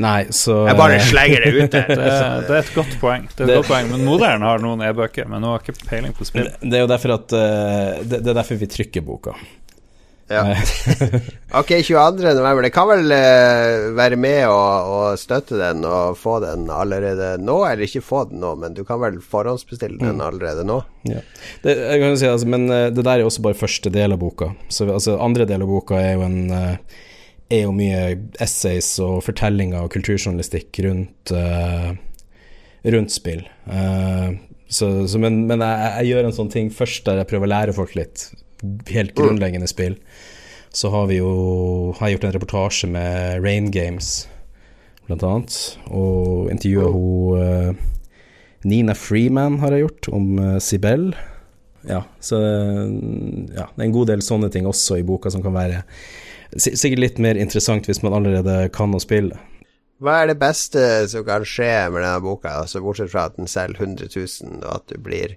[0.00, 1.88] Nei, så Jeg bare slenger det ut der.
[1.98, 2.10] Det,
[2.46, 3.24] det er et godt poeng.
[3.34, 5.74] Det er et Det- godt poeng Men moderen har noen e-bøker, men hun har ikke
[5.90, 6.46] peiling på spill.
[6.62, 9.34] Det er jo derfor at eh, det, det er derfor vi trykker boka.
[10.30, 10.54] Ja.
[11.60, 12.34] ok, 22.
[12.38, 12.62] november.
[12.62, 17.56] Det kan vel uh, være med og, og støtte den og få den allerede nå,
[17.66, 20.78] eller ikke få den nå, men du kan vel forhåndsbestille den allerede nå?
[21.10, 21.24] Ja.
[21.64, 24.14] Det, jeg kan jo si, altså, men eh, det der er også bare første del
[24.14, 24.52] av boka.
[24.70, 27.00] Så altså, andre del av boka er jo en eh,
[27.50, 28.02] er jo mye
[28.38, 31.90] essays og fortellinger og kulturjournalistikk rundt uh,
[32.94, 33.42] rundt spill.
[33.66, 34.38] Uh,
[34.70, 37.52] så, så, men men jeg, jeg gjør en sånn ting først der jeg prøver å
[37.56, 38.28] lære folk litt
[38.90, 39.96] helt grunnleggende spill.
[40.70, 44.28] Så har vi jo har jeg gjort en reportasje med Rain Games,
[45.08, 45.56] blant annet,
[45.90, 47.88] og intervjua hun eh,
[48.70, 51.10] Nina Freeman har jeg gjort, om uh, Sibel.
[51.88, 52.88] Ja, så eh,
[53.56, 55.84] ja, det er en god del sånne ting også i boka som kan være
[56.58, 59.38] sikkert litt mer interessant hvis man allerede kan å spille.
[60.00, 63.50] Hva er det beste som kan skje med denne boka, altså bortsett fra at den
[63.50, 65.36] selger 100 000, og at du blir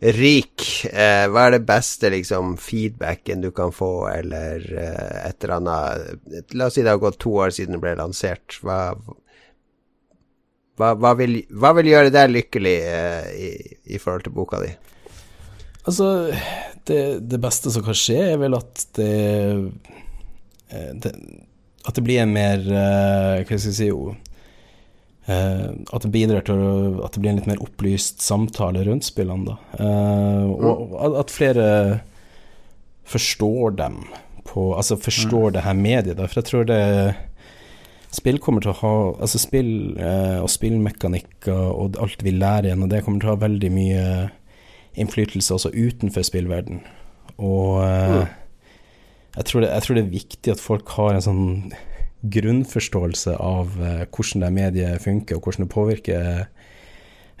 [0.00, 0.64] rik?
[0.88, 6.54] Eh, hva er det beste liksom feedbacken du kan få, eller eh, et eller annet
[6.56, 8.56] La oss si det har gått to år siden det ble lansert.
[8.64, 8.94] Hva,
[10.80, 13.50] hva, hva, vil, hva vil gjøre deg lykkelig eh, i,
[13.92, 14.72] i forhold til boka di?
[15.84, 16.08] Altså,
[16.88, 19.12] det, det beste som kan skje, er vel at det,
[20.72, 21.14] eh, det
[21.88, 23.92] At det blir en mer eh, Hva skal jeg si
[25.28, 26.60] At det bidrar til
[27.04, 29.56] at det blir en litt mer opplyst samtale rundt spillene, da.
[29.78, 32.00] Eh, og at- at flere
[33.04, 34.04] forstår dem
[34.44, 36.26] på Altså forstår det her mediet, da.
[36.26, 37.14] For jeg tror det
[38.12, 42.88] Spill kommer til å ha Altså spill eh, og spillmekanikker og alt vi lærer gjennom
[42.90, 44.30] det, kommer til å ha veldig mye
[44.98, 46.80] innflytelse også utenfor spillverden.
[47.38, 48.26] Og eh,
[49.36, 51.44] jeg, tror det, jeg tror det er viktig at folk har en sånn
[52.22, 56.28] grunnforståelse av eh, hvordan det mediet funker, og hvordan det påvirker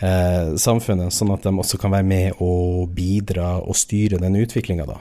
[0.00, 4.88] eh, samfunnet, sånn at de også kan være med og bidra og styre den utviklinga,
[4.88, 5.00] da.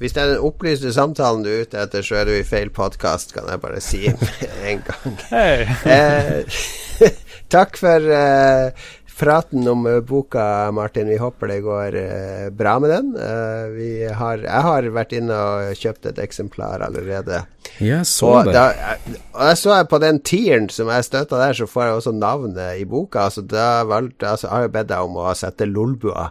[0.00, 2.70] Hvis det er den opplyste samtalen du er ute etter, så er du i feil
[2.72, 5.18] podkast, kan jeg bare si med en gang.
[5.28, 5.66] Hey.
[5.84, 6.62] Eh,
[7.54, 8.88] takk for eh,
[9.20, 11.08] praten om eh, boka, Martin.
[11.12, 13.10] Vi håper det går eh, bra med den.
[13.20, 17.42] Eh, vi har, jeg har vært inne og kjøpt et eksemplar allerede.
[17.80, 18.54] Jeg så Og, det.
[18.56, 18.96] da,
[19.36, 22.14] og jeg så jeg på den tieren som jeg støtta der, så får jeg også
[22.16, 23.28] navnet i boka.
[23.34, 26.30] Så da valgte, altså, jeg har jeg bedt deg om å sette Lolbua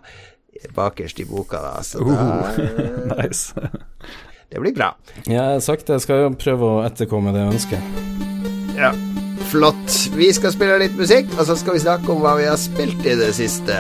[0.76, 1.78] bakerst i boka, da.
[1.88, 2.26] Så da,
[3.16, 3.54] Nice.
[4.50, 4.92] det blir bra.
[5.24, 6.00] Ja, jeg har sagt det.
[6.02, 7.80] Jeg skal prøve å etterkomme det ønsket.
[8.76, 8.92] Ja,
[9.50, 9.98] flott.
[10.16, 13.06] Vi skal spille litt musikk, og så skal vi snakke om hva vi har spilt
[13.06, 13.80] i det siste.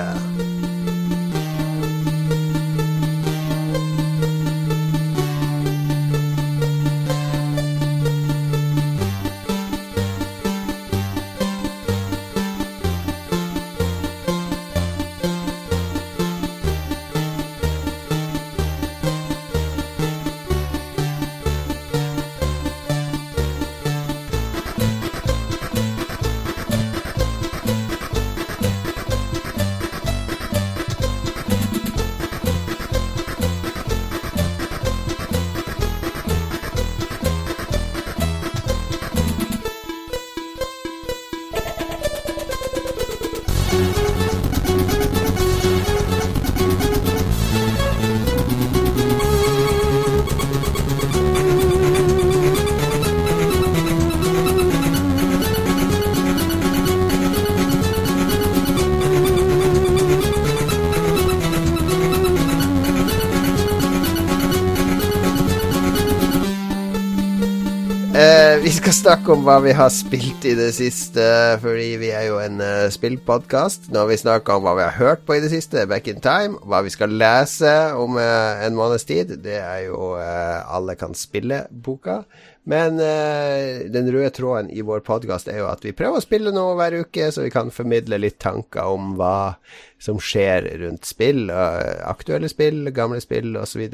[69.34, 71.23] Om hva vi har spilt i det siste,
[71.61, 73.89] fordi vi er jo en uh, spillpodkast.
[73.93, 76.21] Nå har vi snakka om hva vi har hørt på i det siste, back in
[76.23, 76.57] time.
[76.65, 79.36] Hva vi skal lese om uh, en måneds tid.
[79.43, 82.23] Det er jo uh, Alle kan spille-boka.
[82.69, 86.53] Men uh, den røde tråden i vår podkast er jo at vi prøver å spille
[86.53, 89.55] noe hver uke, så vi kan formidle litt tanker om hva
[90.01, 91.49] som skjer rundt spill.
[91.49, 93.89] eh, aktuelle spill, gamle spill osv.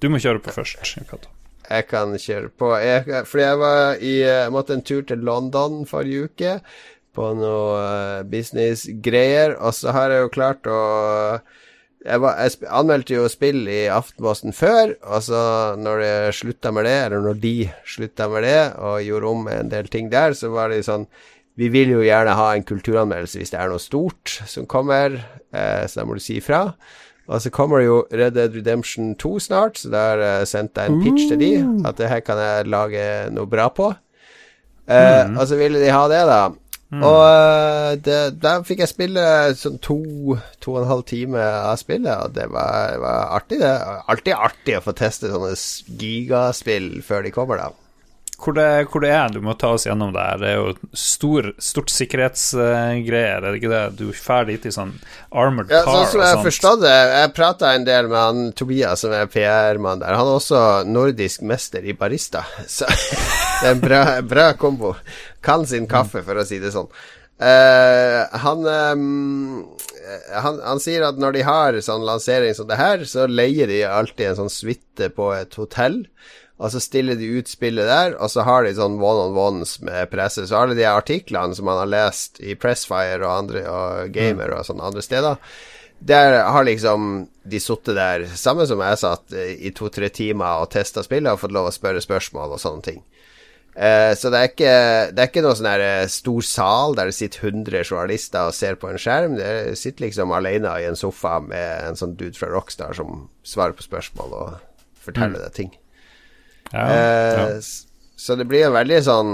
[0.00, 1.00] Du må kjøre på først.
[1.10, 1.30] Kato.
[1.70, 2.72] Jeg kan kjøre på.
[2.76, 6.58] Jeg, fordi jeg var i Jeg måtte en tur til London forrige uke
[7.14, 10.80] på noe eh, businessgreier, og så har jeg jo klart å
[12.04, 15.38] jeg, var, jeg anmeldte jo spill i Aftenposten før, og så
[15.80, 17.54] når jeg slutta med det, eller når de
[17.88, 21.08] slutta med det, og gjorde om en del ting der, så var det sånn
[21.54, 25.20] Vi vil jo gjerne ha en kulturanmeldelse hvis det er noe stort som kommer,
[25.54, 26.64] eh, så da må du si ifra.
[27.26, 30.92] Og så kommer det jo Red Dead Redemption 2 snart, så der uh, sendte jeg
[30.92, 31.52] en pitch til de.
[31.88, 33.94] At det her kan jeg lage noe bra på.
[34.84, 34.92] Uh,
[35.40, 36.42] Og så ville de ha det, da.
[36.94, 39.22] Og uh, det, der fikk jeg spille
[39.58, 39.96] sånn to,
[40.62, 43.72] to og en halv time av spillet, og det var, var artig, det.
[44.06, 45.56] Alltid artig å få teste sånne
[45.98, 47.72] gigaspill før de kommer, da.
[48.34, 50.40] Hvor det, hvor det, er du må ta oss gjennom det her.
[50.42, 53.82] Det er jo stor, stort sikkerhetsgreier, er det ikke det?
[54.00, 54.92] Du drar dit i sånn
[55.30, 59.04] armored ja, car sånn som jeg forstod det, jeg prata en del med han Tobias,
[59.04, 60.18] som er PR-mann der.
[60.18, 62.44] Han er også nordisk mester i barista,
[62.76, 64.94] så det er en bra, bra kombo.
[65.44, 66.90] Kan sin kaffe, for å si det sånn.
[67.34, 69.64] Uh, han, um,
[70.32, 73.82] han, han sier at når de har sånn lansering som det her, så leier de
[73.88, 76.02] alltid en sånn suite på et hotell.
[76.62, 80.44] Og så stiller de ut spillet der, og så har de sånn one-on-ones med presse.
[80.46, 84.68] Så alle de artiklene som man har lest i Pressfire og andre og Gamer og
[84.68, 85.40] sånne andre steder,
[86.04, 91.02] der har liksom de sittet der, samme som jeg satt i to-tre timer og testa
[91.02, 93.02] spillet og fått lov å spørre spørsmål og sånne ting.
[93.74, 94.74] Eh, så det er ikke,
[95.10, 98.78] det er ikke noe sånn her stor sal der det sitter 100 journalister og ser
[98.78, 99.38] på en skjerm.
[99.40, 103.74] Det sitter liksom alene i en sofa med en sånn dude fra Rockstar som svarer
[103.74, 104.52] på spørsmål og
[105.02, 105.42] forteller mm.
[105.48, 105.72] deg ting.
[106.74, 107.48] Ja, ja.
[107.54, 107.58] Eh,
[108.24, 109.32] så det blir en veldig sånn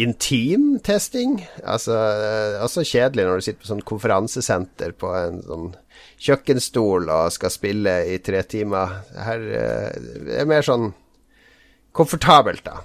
[0.00, 1.38] intim testing.
[1.62, 5.68] Altså, eh, også kjedelig når du sitter på sånn konferansesenter på en sånn
[6.22, 8.98] kjøkkenstol og skal spille i tre timer.
[9.16, 10.90] Her det er mer sånn
[11.96, 12.80] komfortabelt, da.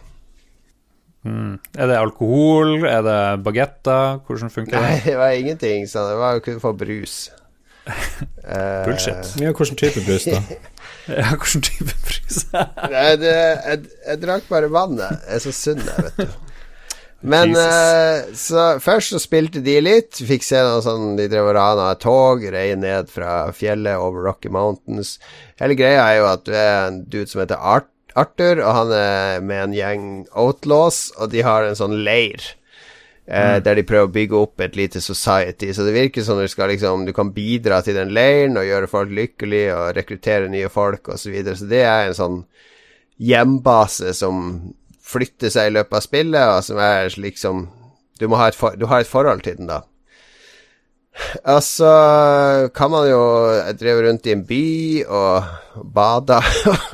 [1.28, 1.58] Mm.
[1.76, 2.86] Er det alkohol?
[2.88, 4.22] Er det bagetter?
[4.28, 4.84] Hvordan funker det?
[4.84, 5.88] Nei, det var ingenting.
[5.90, 7.18] Så det var kun for få brus.
[8.88, 9.36] Bullshit.
[9.42, 10.42] Ja, hvilken type brus, da?
[11.08, 12.44] ja, hvilken type brus?
[12.96, 15.24] Nei, det, jeg, jeg drakk bare vannet.
[15.28, 16.44] Jeg er så sunn, jeg, vet du.
[17.28, 20.20] Men uh, så først så spilte de litt.
[20.22, 24.28] Fikk se noe sånn De drev og rana et tog, rei ned fra fjellet over
[24.30, 25.16] Rocky Mountains.
[25.58, 28.94] Hele greia er jo at du er en dude som heter Art Arthur, og han
[28.98, 32.42] er med en gjeng outlaws, og de har en sånn leir
[33.28, 33.64] mm.
[33.64, 35.74] Der de prøver å bygge opp et lite society.
[35.76, 38.88] Så det virker som du skal liksom Du kan bidra til den leiren og gjøre
[38.88, 41.26] folk lykkelige og rekruttere nye folk osv.
[41.26, 41.56] Så, videre.
[41.60, 42.38] så det er en sånn
[43.18, 44.44] hjembase som
[45.08, 47.68] flytter seg i løpet av spillet, og som er liksom
[48.18, 49.84] Du, ha et, for, du har et forhold til den, da.
[51.48, 51.92] Altså
[52.76, 53.22] kan man jo
[53.80, 54.68] drev rundt i en by
[55.06, 56.42] og bada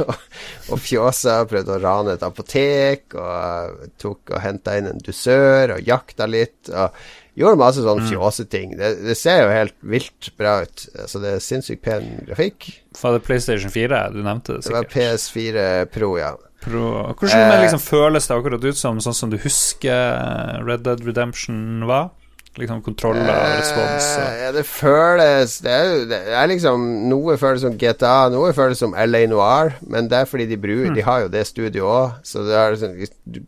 [0.72, 1.42] og fjåsa.
[1.50, 6.72] Prøvde å rane et apotek og tok og henta inn en dusør og jakta litt.
[6.72, 6.96] Og
[7.40, 8.10] gjorde masse sånne mm.
[8.14, 8.74] fjåseting.
[8.80, 10.88] Det, det ser jo helt vilt bra ut.
[11.10, 12.70] Så det er sinnssykt pen grafikk.
[12.98, 14.02] Fra det PlayStation 4?
[14.14, 14.90] Du nevnte det sikkert.
[14.94, 16.34] Det var PS4 Pro, ja.
[16.64, 16.90] Pro.
[17.20, 21.88] Hvordan eh, liksom føles det akkurat ut som sånn som du husker Red Dead Redemption
[21.90, 22.14] var?
[22.62, 24.10] Liksom kontroller og respons?
[24.20, 24.36] Og.
[24.42, 28.94] Ja, det føles det er, det er, liksom Noe føles som GTA, noe føles som
[28.94, 30.98] LA Noir, men det er fordi de bruker mm.
[30.98, 33.48] De har jo det studioet òg, så det er liksom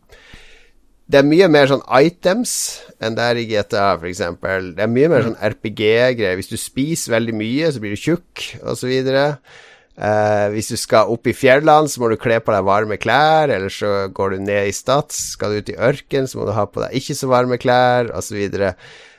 [1.06, 2.52] det er mye mer sånn items
[2.98, 4.24] enn det er i GTA, f.eks.
[4.74, 6.34] Det er mye mer sånn RPG-greier.
[6.34, 8.90] Hvis du spiser veldig mye, så blir du tjukk, osv.
[9.96, 13.48] Uh, hvis du skal opp i fjellene, så må du kle på deg varme klær,
[13.52, 15.32] eller så går du ned i Stats.
[15.36, 18.12] Skal du ut i ørken, så må du ha på deg ikke så varme klær,
[18.16, 18.44] osv.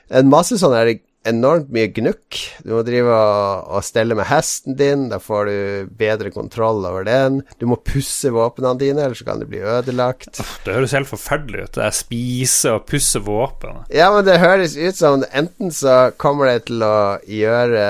[0.07, 0.97] En masse sånn er
[1.27, 2.37] enormt mye gnukk.
[2.63, 7.07] Du må drive og, og, stelle med hesten din, da får du bedre kontroll over
[7.07, 7.41] den.
[7.59, 10.39] Du må pusse våpnene dine, ellers kan de bli ødelagt.
[10.65, 11.73] Det høres helt forferdelig ut.
[11.79, 13.83] Det er spise og pusse våpen.
[13.93, 16.97] Ja, men det høres ut som enten så kommer det til å
[17.27, 17.85] gjøre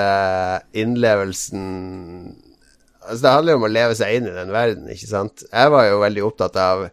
[0.78, 1.64] innlevelsen
[3.08, 5.46] Altså, det handler jo om å leve seg inn i den verden, ikke sant.
[5.48, 6.88] Jeg var jo veldig opptatt av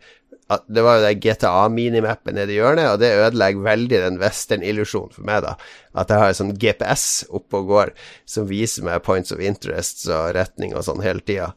[0.54, 5.16] at det var jo det GTA-minimappet nede i hjørnet, og det ødelegger veldig den western-illusjonen
[5.16, 5.56] for meg, da.
[5.98, 7.94] At jeg har en sånn GPS oppe og går
[8.30, 11.56] som viser meg points of interest og retning og sånn hele tida.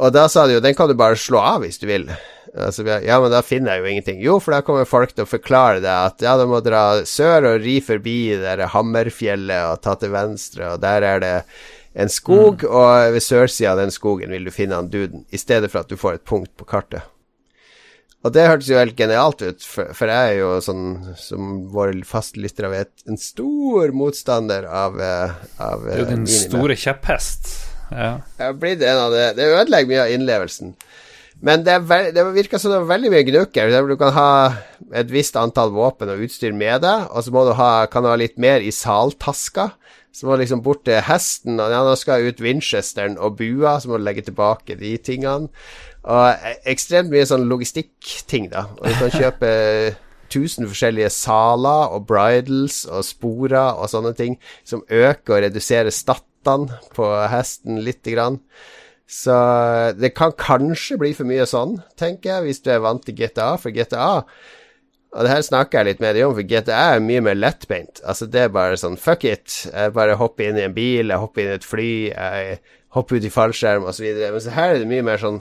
[0.00, 2.08] Og da sa de jo den kan du bare slå av hvis du vil.
[2.56, 4.20] Altså, ja, men da finner jeg jo ingenting.
[4.24, 7.52] Jo, for da kommer folk til å forklare deg at ja, du må dra sør
[7.52, 11.34] og ri forbi det der Hammerfjellet og ta til venstre, og der er det
[11.96, 12.70] en skog, mm.
[12.70, 15.92] og ved sørsida av den skogen vil du finne han duden, i stedet for at
[15.92, 17.06] du får et punkt på kartet.
[18.26, 21.94] Og det hørtes jo helt genialt ut, for, for jeg er jo sånn, som våre
[22.06, 27.52] fastlyttere vet, en stor motstander av, uh, av Det er jo din uh, store kjepphest.
[27.92, 28.16] Ja.
[28.34, 29.26] Jeg har blitt en av det.
[29.38, 30.74] Det ødelegger mye av innlevelsen.
[31.46, 33.74] Men det, veld, det virker som det er veldig mye gnukker.
[33.86, 34.30] Du kan ha
[34.96, 38.10] et visst antall våpen og utstyr med deg, og så må du ha, kan du
[38.10, 39.70] ha litt mer i saltaska.
[40.16, 43.74] Så må liksom bort til hesten, og ja, nå skal jeg ut Winchesteren og bua,
[43.76, 45.50] så må du legge tilbake de tingene.
[46.08, 48.64] Og ekstremt mye sånn logistikkting, da.
[48.78, 49.50] Og du kan kjøpe
[50.30, 56.80] 1000 forskjellige saler og bridles og sporer og sånne ting som øker og reduserer stattene
[56.96, 58.40] på hesten lite grann.
[59.06, 59.36] Så
[60.00, 63.52] det kan kanskje bli for mye sånn, tenker jeg, hvis du er vant til GTA.
[63.60, 64.24] For GTA
[65.14, 68.02] og det her snakker jeg litt med deg om, for GTA er mye mer lettbeint.
[68.04, 69.62] Altså, det er bare sånn fuck it.
[69.70, 72.58] Jeg bare hopper inn i en bil, jeg hopper inn i et fly, jeg
[72.96, 74.08] hopper ut i fallskjerm osv.
[74.20, 75.40] Men så her er det mye mer sånn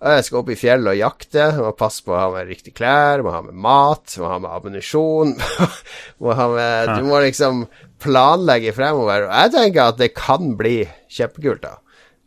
[0.00, 1.46] jeg skal opp i fjellet og jakte.
[1.60, 4.54] Må passe på å ha med riktige klær, må ha med mat, må ha med
[4.56, 5.34] ammunisjon.
[6.24, 7.66] må ha med Du må liksom
[8.00, 9.28] planlegge fremover.
[9.28, 10.78] Og jeg tenker at det kan bli
[11.12, 11.76] kjempekult, da.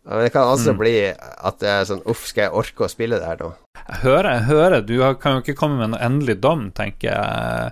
[0.05, 0.79] Men det kan også mm.
[0.84, 3.53] bli at det er sånn Uff, skal jeg orke å spille det her nå?
[3.84, 4.81] Jeg hører, jeg hører.
[4.88, 7.71] Du kan jo ikke komme med en endelig dom, tenker jeg.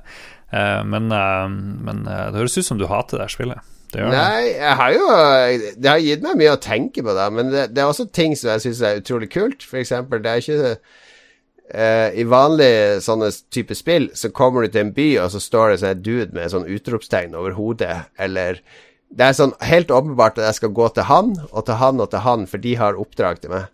[0.51, 1.51] Eh, men, eh,
[1.87, 3.69] men eh, det høres ut som du hater det spillet.
[3.91, 5.07] Det Nei, jeg har jo
[5.75, 7.27] Det har gitt meg mye å tenke på, da.
[7.31, 9.65] Men det, det er også ting som jeg syns er utrolig kult.
[9.67, 10.69] For eksempel, det er ikke
[11.75, 15.73] uh, I vanlige sånne type spill så kommer du til en by, og så står
[15.73, 18.63] det sånn dude med sånn utropstegn over hodet, eller
[19.11, 22.13] Det er sånn helt åpenbart at jeg skal gå til han, og til han og
[22.13, 23.67] til han, for de har oppdrag til meg.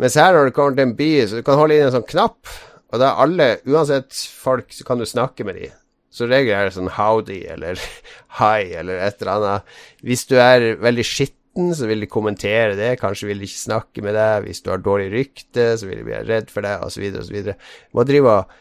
[0.00, 2.08] Mens her, når du kommer til en by, så du kan holde inn en sånn
[2.08, 2.50] knapp,
[2.90, 5.74] og da er alle, uansett folk, så kan du snakke med dem.
[6.14, 7.80] Så regel er det sånn howdy eller
[8.38, 9.72] hi eller et eller annet.
[10.06, 12.92] Hvis du er veldig skitten, så vil de kommentere det.
[13.00, 14.46] Kanskje vil de ikke snakke med deg.
[14.46, 17.50] Hvis du har dårlig rykte, så vil de bli redd for deg, osv., osv.
[17.94, 18.54] Må drive og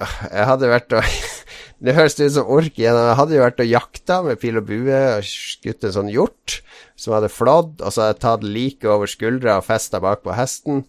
[0.00, 1.04] Jeg hadde vært og
[1.82, 2.94] Det høres ut som ork igjen.
[2.94, 6.60] Jeg hadde jo vært og jakta med pil og bue og skutt en sånn hjort
[6.94, 10.36] som hadde flådd, og så hadde jeg tatt liket over skuldra og festa bak på
[10.36, 10.84] hesten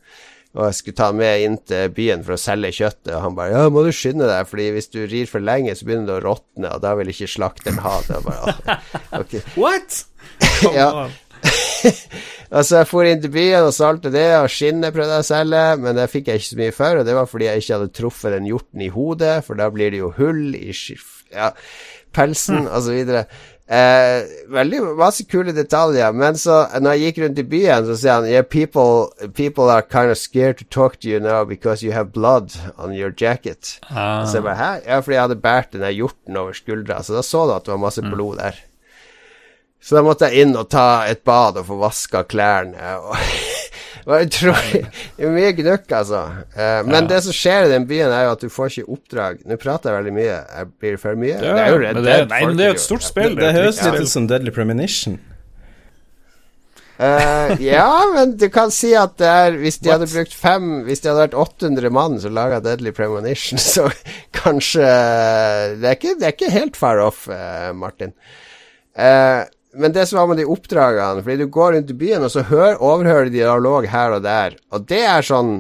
[0.53, 3.37] og jeg skulle ta han med inn til byen for å selge kjøttet, og han
[3.37, 6.17] bare 'Ja, må du skynde deg, fordi hvis du rir for lenge, så begynner det
[6.19, 8.77] å råtne, og da vil ikke slakteren ha det.' Bare,
[9.17, 9.41] okay.
[9.61, 10.05] What?
[10.77, 11.09] ja.
[12.55, 15.63] altså, jeg for inn til byen og solgte det, og skinnet prøvde jeg å selge,
[15.83, 17.95] men det fikk jeg ikke så mye for, og det var fordi jeg ikke hadde
[17.99, 20.75] truffet den hjorten i hodet, for da blir det jo hull i
[21.33, 21.51] ja,
[22.13, 22.77] pelsen, mm.
[22.85, 23.25] så videre.
[23.63, 26.11] Eh, veldig masse kule detaljer.
[26.11, 29.85] Men så, når jeg gikk rundt i byen, så sier han yeah, people, people are
[29.85, 33.79] kind of scared to talk to you now because you have blood on your jacket.
[33.89, 34.27] Ah.
[34.27, 34.71] Så jeg bare, Hæ?
[34.85, 37.73] Ja, fordi jeg hadde båret den hjorten over skuldra, så da så du at det
[37.73, 38.11] var masse mm.
[38.11, 38.59] blod der.
[39.84, 42.93] Så da måtte jeg inn og ta et bad og få vaska klærne.
[43.03, 43.17] Og
[44.03, 44.79] Det var utrolig
[45.31, 46.21] mye gnukk, altså.
[46.57, 47.03] Uh, men ja.
[47.13, 49.38] det som skjer i den byen, er jo at du får ikke oppdrag.
[49.47, 50.39] Nå prater jeg veldig mye.
[50.43, 51.38] Jeg blir for mye.
[51.38, 53.38] Ja, det er jo redd, det, nei, men det er jo et stort spill.
[53.38, 55.15] Det, det høres litt ut som Deadly Premonition.
[56.99, 60.03] Uh, ja, men du kan si at det er Hvis de What?
[60.03, 63.88] hadde brukt fem Hvis de hadde vært 800 mann som laga Deadly Premonition, så
[64.38, 64.86] kanskje
[65.81, 68.13] Det er ikke, det er ikke helt far off, uh, Martin.
[68.93, 69.41] Uh,
[69.74, 72.45] men det som var med de oppdragene Fordi du går rundt i byen, og så
[72.47, 74.57] hør, overhører de dialog her og der.
[74.74, 75.53] Og det er sånn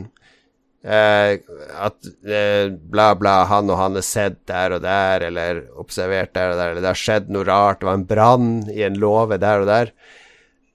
[0.83, 1.39] eh,
[1.87, 6.53] at eh, bla, bla, han og han er sett der og der, eller observert der
[6.53, 9.39] og der, eller det har skjedd noe rart, det var en brann i en låve
[9.41, 9.93] der og der.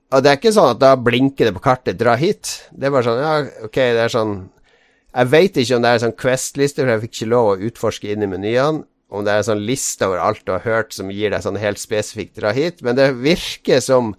[0.08, 2.70] Og det er ikke sånn at da blinker det på kartet 'dra hit'.
[2.72, 3.34] Det er bare sånn Ja,
[3.68, 4.38] ok, det er sånn
[5.08, 8.08] Jeg veit ikke om det er sånn Quest-liste, for jeg fikk ikke lov å utforske
[8.12, 11.12] inn i menyene om det er en sånn liste over alt du har hørt som
[11.12, 14.12] gir deg sånn helt spesifikt dra hit, men det virker som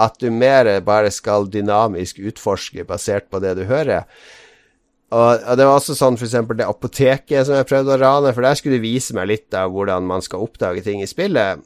[0.00, 4.06] at du mer bare skal dynamisk utforske basert på det du hører.
[5.12, 6.38] Og, og det var også sånn f.eks.
[6.56, 9.74] det apoteket som jeg prøvde å rane, for der skulle du vise meg litt av
[9.74, 11.60] hvordan man skal oppdage ting i spillet.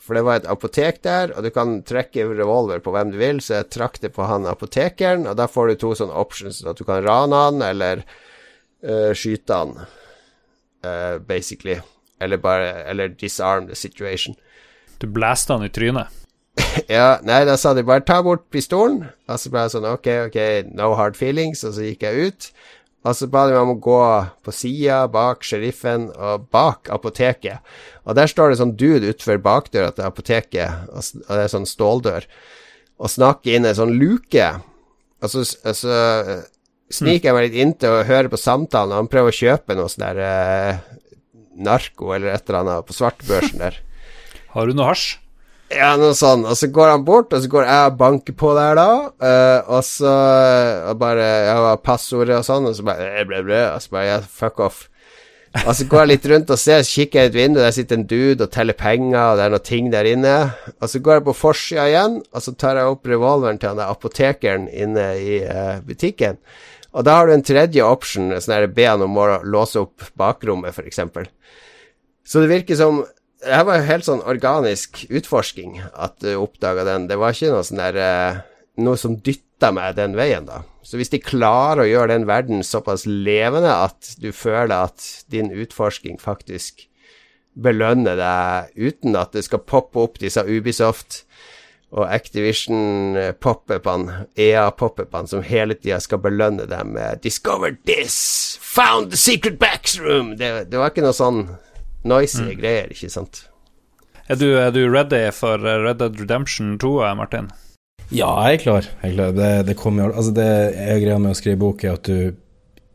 [0.00, 3.40] For det var et apotek der, og du kan trekke revolver på hvem du vil,
[3.44, 6.80] så jeg trakk det på han apotekeren, og da får du to sånne options, at
[6.80, 9.74] du kan rane han eller uh, skyte han,
[10.84, 11.78] uh, basically.
[12.20, 14.36] Eller bare Eller disarm the situation.
[15.00, 16.08] Du blæste han i trynet?
[16.88, 19.06] ja, nei, da sa de bare ta bort pistolen.
[19.28, 20.40] Og så ble jeg sånn ok, ok,
[20.76, 21.64] no hard feelings.
[21.64, 22.50] Og så gikk jeg ut.
[23.00, 24.00] Og så ba de meg om å gå
[24.44, 27.64] på sida, bak sheriffen og bak apoteket.
[28.04, 32.26] Og der står det sånn dude utenfor bakdøra til apoteket, og det er sånn ståldør,
[33.00, 34.50] og snakker inn en sånn luke.
[35.24, 36.44] Og så, så eh,
[36.92, 39.88] sniker jeg meg litt inntil og hører på samtalen, og han prøver å kjøpe noe
[39.88, 41.00] sånn der uh,
[41.64, 43.80] narko eller et eller annet på svartbørsen der.
[44.54, 45.18] Har du noe hasj?
[45.70, 46.42] Ja, noe sånn.
[46.50, 48.88] Og så går han bort, og så går jeg og banker på der, da.
[49.22, 50.14] Uh, og så
[50.90, 54.16] og bare Ja, passordet og sånn, og så bare ble, ble, Og så bare Ja,
[54.24, 54.88] fuck off.
[55.66, 57.98] Og så går jeg litt rundt og ser, så kikker jeg ut vindu, der sitter
[57.98, 60.34] en dude og teller penger, og det er noen ting der inne.
[60.78, 63.80] Og så går jeg på forsida igjen, og så tar jeg opp revolveren til han
[63.80, 66.38] der apotekeren inne i uh, butikken.
[66.90, 70.08] Og da har du en tredje option, sånn der be han om å låse opp
[70.18, 71.00] bakrommet, f.eks.
[72.26, 73.04] Så det virker som
[73.40, 77.06] Det her var jo helt sånn organisk utforsking at du oppdaga den.
[77.08, 78.40] Det var ikke noe sånn der uh,
[78.84, 80.60] Noe som dytta meg den veien, da.
[80.84, 85.50] Så hvis de klarer å gjøre den verden såpass levende at du føler at din
[85.52, 86.86] utforsking faktisk
[87.56, 91.24] belønner deg uten at det skal poppe opp disse Ubisoft
[91.90, 98.58] og Activision eh, pop-upene, EA pop-upene, som hele tida skal belønne dem med 'Discover this!
[98.76, 101.46] Found the secret backsroom!' Det, det var ikke noe sånn
[102.06, 102.58] noisy mm.
[102.60, 103.44] greier, ikke sant?
[104.30, 107.50] Er du, er du, ready for Red Dead Redemption 2, Martin?
[108.10, 108.86] Ja, jeg er klar.
[109.02, 109.32] Jeg er klar.
[109.34, 112.36] Det, det, kommer, altså det er greia med å skrive bok, er at du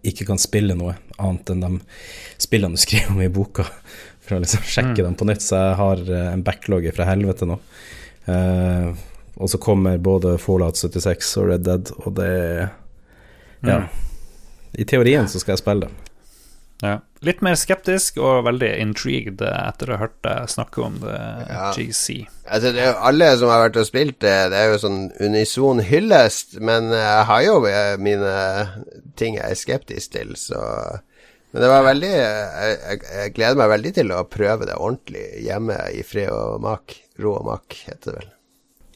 [0.05, 1.71] ikke kan spille noe annet enn de
[2.39, 3.67] spillene du skriver om i boka,
[4.23, 5.03] for å liksom sjekke mm.
[5.09, 5.43] dem på nytt.
[5.43, 7.59] Så jeg har eh, en backlog fra helvete nå.
[8.25, 8.95] Uh,
[9.35, 12.69] og så kommer både Fallout 76 og Red Dead, og det
[13.65, 13.77] Ja.
[13.77, 13.87] Mm.
[14.75, 16.05] I teorien så skal jeg spille det.
[16.83, 16.99] Ja.
[17.23, 21.15] Litt mer skeptisk og veldig intrigued etter å ha hørt deg snakke om det,
[21.47, 21.69] ja.
[21.73, 22.25] GC.
[22.43, 24.99] Altså, det er jo alle som har vært og spilt det, det er jo sånn
[25.23, 27.55] unison hyllest, men jeg har jo
[28.03, 28.35] mine
[29.17, 30.59] ting jeg er skeptisk til, så
[31.55, 35.25] Men det var veldig jeg, jeg, jeg gleder meg veldig til å prøve det ordentlig
[35.45, 36.97] hjemme i fred og mak.
[37.21, 38.31] Ro og mak, heter det vel.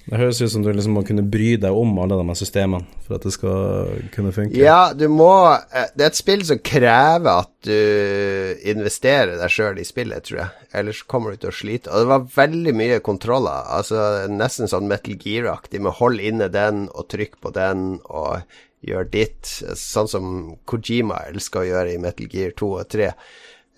[0.09, 3.19] Det høres ut som du liksom må kunne bry deg om alle de systemene for
[3.19, 4.57] at det skal kunne funke.
[4.57, 9.77] Ja, du må eh, Det er et spill som krever at du investerer deg sjøl
[9.77, 10.65] i spillet, tror jeg.
[10.81, 11.91] Ellers kommer du til å slite.
[11.91, 13.69] Og det var veldig mye kontroller.
[13.75, 19.11] Altså Nesten sånn Metal Gear-aktig med hold inne den og trykk på den og gjør
[19.13, 19.45] ditt.
[19.77, 20.33] Sånn som
[20.69, 23.11] Kojima elsker å gjøre i Metal Gear 2 og 3.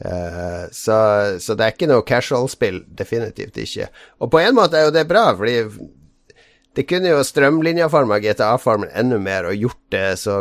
[0.06, 0.97] Eh, så,
[1.39, 2.84] så, det er ikke noe casual-spill.
[2.97, 3.89] Definitivt ikke.
[4.22, 5.89] Og på en måte er jo det bra, fordi
[6.78, 10.38] det kunne jo strømlinjeforma GTA-formen enda mer og gjort det så,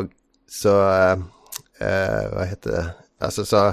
[0.47, 1.25] så uh,
[1.83, 2.85] Hva heter det
[3.21, 3.65] Altså så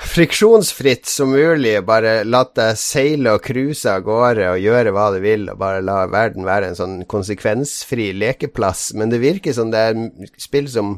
[0.00, 1.74] friksjonsfritt som mulig.
[1.86, 5.84] Bare la deg seile og cruise av gårde og gjøre hva du vil, og bare
[5.84, 8.88] la verden være en sånn konsekvensfri lekeplass.
[8.96, 10.00] Men det virker som det er
[10.40, 10.96] spill som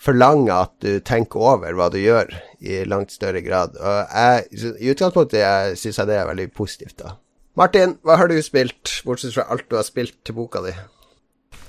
[0.00, 3.76] forlanger at du tenker over hva du gjør, i langt større grad.
[3.76, 7.18] Og jeg, i utgangspunktet syns jeg det er veldig positivt, da.
[7.58, 10.72] Martin, hva har du spilt, bortsett fra alt du har spilt til boka di?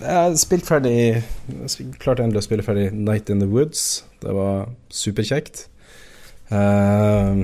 [0.02, 1.22] Jeg har spilt ferdig
[2.02, 4.06] klarte endelig å spille ferdig Night in the Woods.
[4.24, 5.66] Det var superkjekt.
[6.52, 7.44] Uh,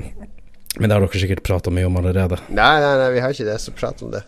[0.78, 2.40] men det har dere sikkert prata mye om allerede.
[2.48, 4.24] Nei, nei, nei, vi har ikke det, så prat om det.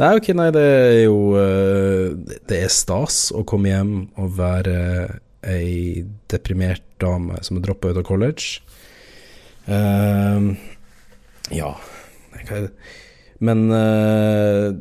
[0.00, 2.12] Nei, ok, nei, det er jo uh,
[2.48, 4.76] Det er stas å komme hjem og være
[5.46, 8.62] ei deprimert dame som har droppa ut av college.
[9.66, 10.54] Uh,
[11.50, 11.72] ja
[12.46, 12.68] det
[13.42, 14.72] men uh,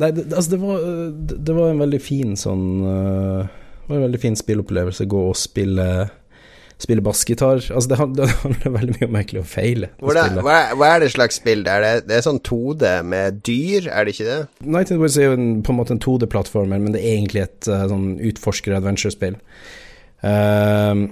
[0.00, 4.06] Nei, det, altså det var, det var, en veldig fin sånn uh, Det var en
[4.06, 5.04] veldig fin spillopplevelse.
[5.10, 5.84] Gå og spille
[6.80, 7.60] Spille bassgitar.
[7.60, 9.92] Altså det, det, handler veldig mye om egentlig å feile.
[10.00, 10.26] Å hva,
[10.56, 11.64] er, hva, er det slags spill?
[11.66, 14.40] Det er, det, det er sånn 2D med dyr, er det ikke det?
[14.64, 17.44] Night in Woods er jo en, på en måte en 2D-plattformer, men det er egentlig
[17.44, 19.40] et uh, sånn utforsker-adventure-spill.
[20.20, 21.08] Uh,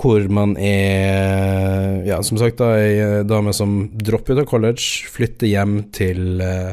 [0.00, 5.08] hvor man er, ja, som sagt, da, ei eh, dame som dropper ut av college,
[5.12, 6.72] flytter hjem til uh,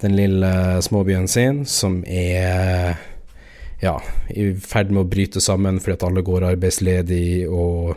[0.00, 0.52] den lille
[0.84, 2.96] småbyen sin, som er
[3.82, 3.98] ja,
[4.34, 7.94] i ferd med å bryte sammen fordi at alle går arbeidsledig, og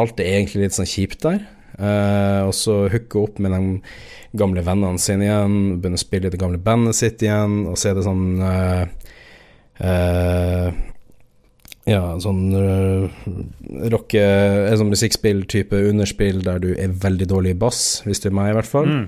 [0.00, 1.44] alt er egentlig litt sånn kjipt der.
[1.76, 6.32] Uh, og så hooke opp med de gamle vennene sine igjen, begynne å spille i
[6.32, 8.86] det gamle bandet sitt igjen, og så er det sånn uh,
[9.84, 10.68] uh,
[11.86, 12.40] ja, sånn
[13.92, 14.24] rocke
[14.74, 18.56] sånn musikkspill-type underspill der du er veldig dårlig i bass, hvis det er meg, i
[18.56, 18.88] hvert fall.
[18.90, 19.04] Mm.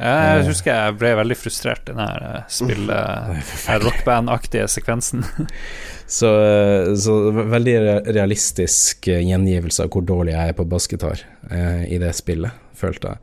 [0.00, 5.20] Jeg husker jeg ble veldig frustrert i den her eh, spill-rockband-aktige sekvensen.
[6.18, 6.30] så,
[6.96, 7.76] så, veldig
[8.08, 11.18] realistisk gjengivelse av hvor dårlig jeg er på bassgitar
[11.50, 13.18] eh, i det spillet, følte jeg.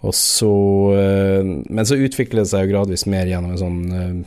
[0.00, 0.54] Og så
[1.68, 4.24] Men så utvikler det seg jo gradvis mer gjennom en sånn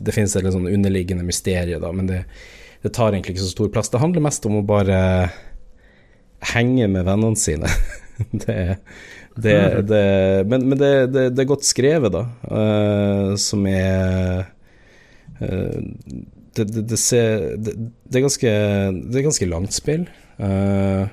[0.00, 2.20] Det finnes et litt sånn underliggende mysterium, da, men det
[2.82, 3.90] det tar egentlig ikke så stor plass.
[3.90, 4.98] Det handler mest om å bare
[6.52, 7.70] henge med vennene sine.
[8.44, 8.56] det,
[9.36, 14.44] det, det, men, men det, det, er godt skrevet, da, uh, som er
[15.40, 15.80] uh,
[16.52, 17.72] det, ser, det,
[18.12, 18.52] er ganske,
[19.08, 20.04] det er ganske langt spill.
[20.36, 21.08] Uh,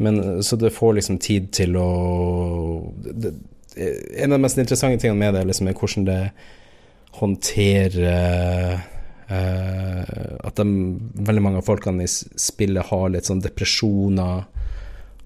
[0.00, 1.88] men, så det får liksom tid til å
[3.76, 6.22] En av de mest interessante tingene med det liksom, er hvordan det
[7.20, 8.80] håndterer
[9.30, 10.64] at de,
[11.28, 14.40] veldig mange av folkene i spillet har litt sånn depresjoner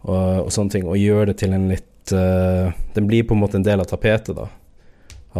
[0.04, 3.40] og, og sånne ting, og gjør det til en litt uh, Den blir på en
[3.40, 4.48] måte en del av tapetet, da.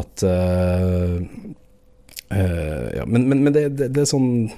[0.01, 1.21] At uh,
[2.35, 4.49] Ja, men, men, men det, det, det, er sånn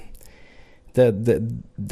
[0.97, 1.35] det, det,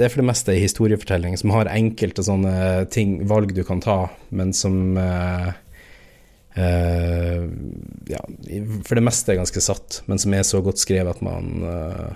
[0.02, 4.56] er for det meste historiefortelling som har enkelte sånne ting, valg du kan ta, men
[4.56, 4.96] som
[6.56, 7.52] Uh,
[8.08, 8.22] ja,
[8.88, 12.14] for det meste er ganske satt, men som er så godt skrevet at man uh,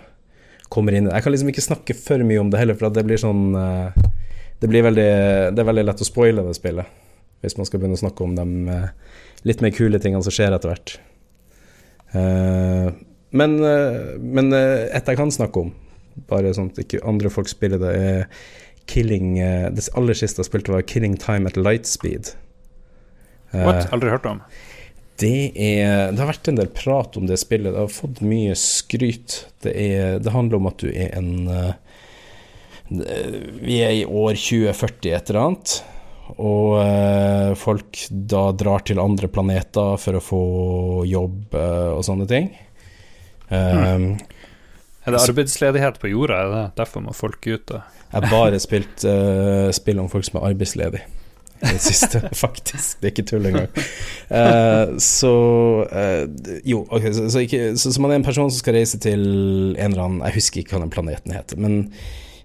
[0.71, 3.19] kommer inn Jeg kan liksom ikke snakke for mye om det heller, for det blir
[3.19, 3.91] sånn uh,
[4.61, 5.09] Det blir veldig
[5.51, 6.87] Det er veldig lett å spoile det spillet.
[7.43, 8.87] Hvis man skal begynne å snakke om de eh,
[9.47, 10.95] litt mer kule tingene som skjer etter hvert.
[12.17, 12.87] Eh,
[13.39, 15.73] men, eh, men et jeg kan snakke om,
[16.29, 18.25] bare sånn at ikke andre folk spiller det, er
[18.89, 22.31] Killing Det aller siste jeg spilte, var Killing Time at Lightspeed.
[23.53, 23.85] What?
[23.93, 24.39] Aldri hørt om.
[25.21, 27.69] det, er, det har vært en del prat om det spillet.
[27.75, 29.43] Det har fått mye skryt.
[29.61, 31.29] Det, er, det handler om at du er en
[33.61, 35.77] Vi er i år 2040 et eller annet.
[36.37, 40.41] Og eh, folk da drar til andre planeter for å få
[41.09, 42.51] jobb eh, og sånne ting.
[43.49, 44.11] Um,
[45.05, 46.41] Er det arbeidsledighet på jorda?
[46.43, 47.63] Er det derfor må folk ut?
[47.71, 47.81] Da?
[48.11, 51.07] Jeg har bare spilt eh, spill om folk som er arbeidsledige.
[51.59, 53.01] I det siste, faktisk.
[53.01, 53.81] Det er ikke tull engang.
[54.31, 55.33] Eh, så
[55.91, 56.21] eh,
[56.63, 59.25] Jo, ok, så, så, ikke, så, så man er en person som skal reise til
[59.73, 61.81] en eller annen Jeg husker ikke hva den planeten heter, men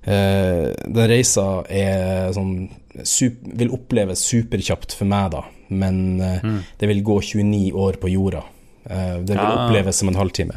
[0.02, 2.56] eh, den reisa er sånn
[3.02, 6.58] sup, Vil oppleves superkjapt for meg, da, men mm.
[6.78, 8.42] det vil gå 29 år på jorda.
[8.90, 9.66] Eh, det vil Ah.
[9.66, 10.54] oppleves som en halvtime.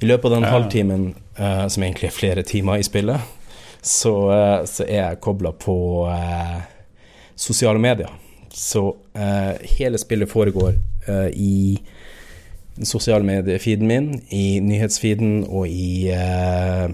[0.00, 0.50] I løpet av den Ja.
[0.50, 3.20] halvtimen, eh, som egentlig er flere timer i spillet,
[3.82, 6.60] så, eh, så er jeg kobla på eh,
[7.36, 8.10] sosiale medier.
[8.50, 10.76] Så eh, hele spillet foregår
[11.08, 11.78] eh, i
[12.76, 16.88] den sosiale mediefeeden min, i nyhetsfeeden og i, eh,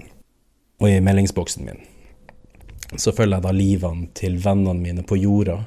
[0.81, 1.79] og i meldingsboksen min.
[2.99, 5.61] Så følger jeg da livene til vennene mine på jorda,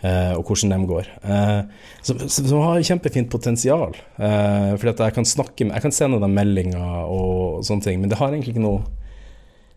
[0.00, 1.10] eh, og hvordan de går.
[1.20, 1.60] Eh,
[2.06, 3.96] så, så har kjempefint potensial.
[4.16, 8.00] Eh, fordi at jeg kan snakke med Jeg kan sende dem meldinger og sånne ting,
[8.00, 8.84] men det har egentlig ikke noe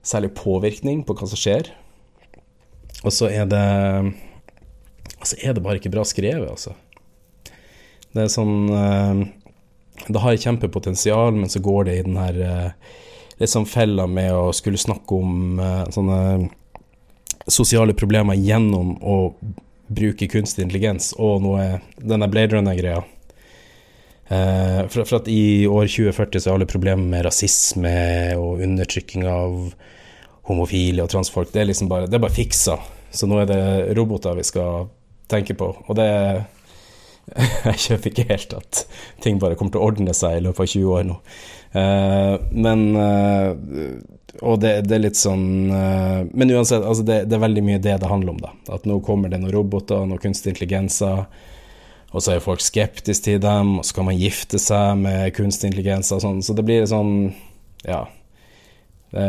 [0.07, 1.71] særlig påvirkning på hva som skjer.
[3.03, 3.65] Og så er det
[5.17, 6.75] Altså er det bare ikke bra skrevet, altså.
[8.13, 9.25] Det er sånn eh,
[10.07, 12.39] Det har kjempepotensial, men så går det i den her
[13.37, 16.19] litt sånn fella med å skulle snakke om eh, sånne
[17.47, 19.17] sosiale problemer gjennom å
[19.87, 21.67] bruke kunstig intelligens og noe
[21.97, 23.03] Denne Blade Runner-greia.
[24.27, 27.95] Eh, for, for at i år 2040 så er alle problemer med rasisme
[28.35, 29.55] og undertrykking av
[30.47, 32.77] homofile og transfolk, det er liksom bare, det er bare fiksa.
[33.11, 33.63] Så nå er det
[33.97, 34.89] roboter vi skal
[35.31, 35.71] tenke på.
[35.87, 36.11] Og det
[37.67, 38.83] Jeg kjøper ikke helt at
[39.23, 41.17] ting bare kommer til å ordne seg i løpet av 20 år nå.
[41.77, 43.49] Eh, men eh,
[44.41, 47.81] Og det, det er litt sånn eh, Men uansett, altså det, det er veldig mye
[47.83, 48.53] det det handler om, da.
[48.73, 51.25] At nå kommer det noen roboter, noen kunstig intelligenser.
[52.15, 55.73] Og så er folk skeptiske til dem, og så kan man gifte seg med kunstig
[55.73, 56.39] intelligens og sånn.
[56.45, 57.33] Så det blir sånn
[57.85, 58.05] Ja.
[59.11, 59.25] Det,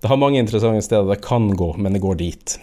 [0.00, 2.58] det har mange interessante steder det kan gå, men det går dit.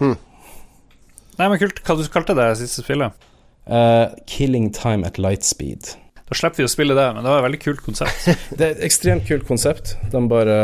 [0.00, 1.82] Nei, men kult.
[1.86, 3.26] Hva du kalte det siste spillet?
[3.70, 5.94] Uh, 'Killing Time at Lightspeed'.
[6.30, 8.28] Da slipper vi å spille det, men det var et veldig kult konsept.
[8.58, 9.96] Det er et ekstremt kult konsept.
[10.12, 10.58] De bare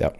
[0.00, 0.10] Ja.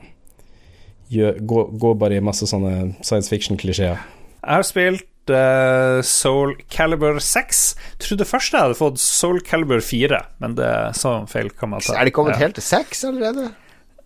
[1.10, 3.98] Gjør, gå, gå bare i masse sånne science fiction-klisjeer.
[3.98, 7.60] Jeg har spilt uh, Soul Calibur 6.
[8.02, 11.84] Trodde først jeg hadde fått Soul Calibur 4, men det er så feil kan man
[11.84, 11.98] ta.
[11.98, 12.46] Er de kommet Ja.
[12.46, 13.50] helt til 6 allerede?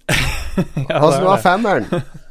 [0.88, 1.86] Ja, er var femmeren?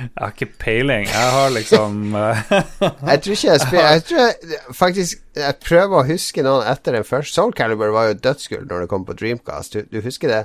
[0.00, 1.06] Jeg har ikke peiling.
[1.10, 5.96] Jeg har liksom eh, Jeg tror ikke jeg spiller Jeg tror jeg faktisk Jeg prøver
[6.00, 7.34] å huske noen etter den første.
[7.36, 9.76] Soul Calibur var jo dødsgull når det kom på Dreamcast.
[9.76, 10.42] Du, du husker det?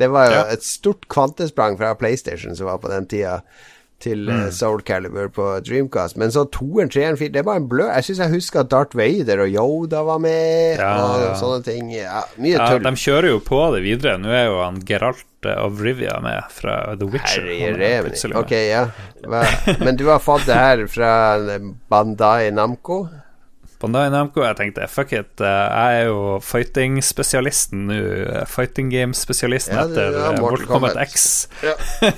[0.00, 0.46] det var jo ja.
[0.54, 3.40] et stort kvantesprang fra PlayStation som var på den tida,
[4.02, 4.50] til mm.
[4.54, 6.18] Soul Calibur på Dreamcast.
[6.20, 7.86] Men så toeren, treeren, fire Det var en blø.
[7.88, 11.32] Jeg syns jeg husker at Darth Vader og Yoda var med, Ja, og ja.
[11.40, 11.92] sånne ting.
[11.94, 12.84] Ja, mye ja, tull.
[12.86, 14.18] De kjører jo på det videre.
[14.22, 17.48] Nå er jo han Geralt eh, of Rivia med fra The Witcher.
[17.62, 18.12] Herre er.
[18.42, 18.86] Ok, ja.
[19.22, 19.44] Hva?
[19.84, 21.12] Men du har fått det her fra
[21.92, 23.04] Bandai Namco?
[23.82, 27.96] Bandai Namco, jeg tenkte fuck it, eh, jeg er jo fighting-spesialisten nå.
[27.98, 31.10] eh, Fighting game-spesialisten Ja, etter er eh, Mortal Kombat Kombat.
[31.10, 31.48] X.
[31.66, 31.74] Ja.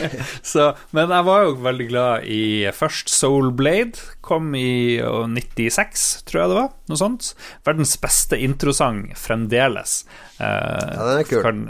[0.52, 2.42] Så, men jeg var jo veldig glad i
[2.76, 3.98] først Soul Blade.
[4.22, 6.70] Kom i eh, 96, tror jeg det var.
[6.90, 7.32] Noe sånt.
[7.66, 10.04] Verdens beste introsang fremdeles.
[10.38, 11.66] Ja, den er kul.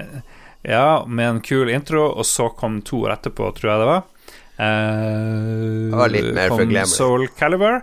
[0.69, 4.03] Ja, med en kul intro, og så kom to år etterpå, tror jeg det var.
[4.61, 6.75] Uh, Det var litt mer kom.
[6.91, 7.81] Soul Calibur.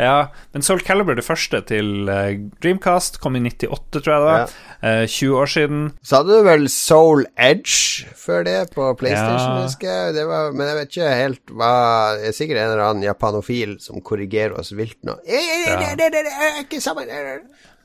[0.00, 0.16] Ja,
[0.52, 4.54] men Soul Calibur, det første til eh, Dreamcast, kom i 98, tror jeg det var.
[4.82, 5.82] Eh, 20 år siden.
[6.02, 9.62] Så hadde du vel Soul Edge før det på PlayStation, Ja.
[9.66, 10.14] husker jeg.
[10.18, 11.72] Det var, men jeg vet ikke helt hva
[12.20, 15.18] Det er sikkert en eller annen japanofil som korrigerer oss vilt nå.
[15.26, 15.94] Eh, eh, Ja.
[15.94, 17.38] det- er Ikke sammen eh,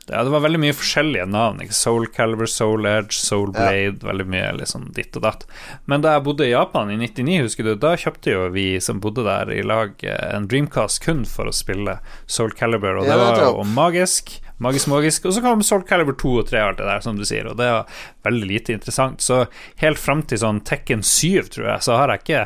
[0.07, 1.61] Ja, det var veldig mye forskjellige navn.
[1.63, 1.73] Ikke?
[1.73, 4.05] Soul Calibur, Soul Edge, Soul Blade.
[4.05, 5.45] Veldig mye liksom ditt og datt.
[5.89, 9.01] Men da jeg bodde i Japan i 99, husker du, da kjøpte jo vi som
[9.01, 11.97] bodde der i lag, eh, en Dreamcast kun for å spille
[12.27, 14.37] Soul Calibur, og Ja, det var jo magisk.
[14.63, 15.25] Magisk, magisk.
[15.27, 17.49] Og så kom Soul Calibur 2 og 3 og alt det der, som du sier,
[17.49, 17.97] og det var
[18.27, 19.23] veldig lite interessant.
[19.23, 19.43] Så
[19.81, 22.45] helt fram til sånn Tekken 7, tror jeg, så har jeg ikke,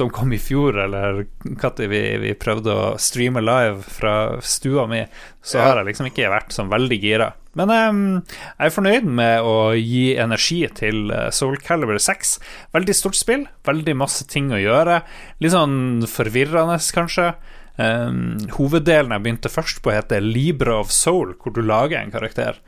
[0.00, 5.04] som kom i fjor, eller når vi, vi prøvde å streame live fra stua mi,
[5.42, 7.32] så har jeg liksom ikke vært sånn veldig gira.
[7.58, 12.36] Men um, jeg er fornøyd med å gi energi til eh, Soul Calibur 6.
[12.76, 15.00] Veldig stort spill, veldig masse ting å gjøre.
[15.42, 17.32] Litt sånn forvirrende, kanskje.
[17.76, 22.60] Um, hoveddelen jeg begynte først på, heter Libra of Soul, hvor du lager en karakter.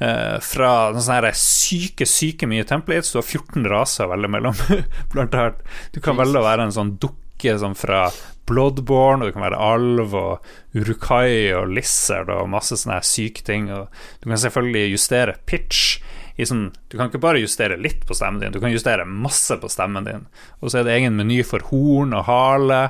[0.00, 3.12] Uh, fra sånne syke, syke mye templates.
[3.12, 4.62] Du har 14 raser å velge mellom.
[5.12, 5.60] Blant annet.
[5.94, 8.06] Du kan velge å være en sånn dukke sånn fra
[8.48, 13.70] Bloodborne, og du kan være alv og urukai og lizard og masse sånne syke ting.
[13.72, 13.88] Og
[14.20, 15.98] du kan selvfølgelig justere pitch.
[16.34, 19.68] Sånn, du kan ikke bare justere litt på stemmen din, du kan justere masse på
[19.70, 20.24] stemmen din.
[20.58, 22.80] Og så er det egen meny for horn og hale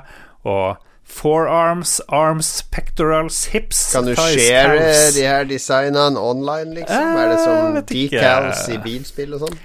[0.48, 7.12] og forearms, arms, pectorals, hips Kan du share de her designene online, liksom?
[7.12, 9.62] Eh, er det som decals i bilspill og sånn?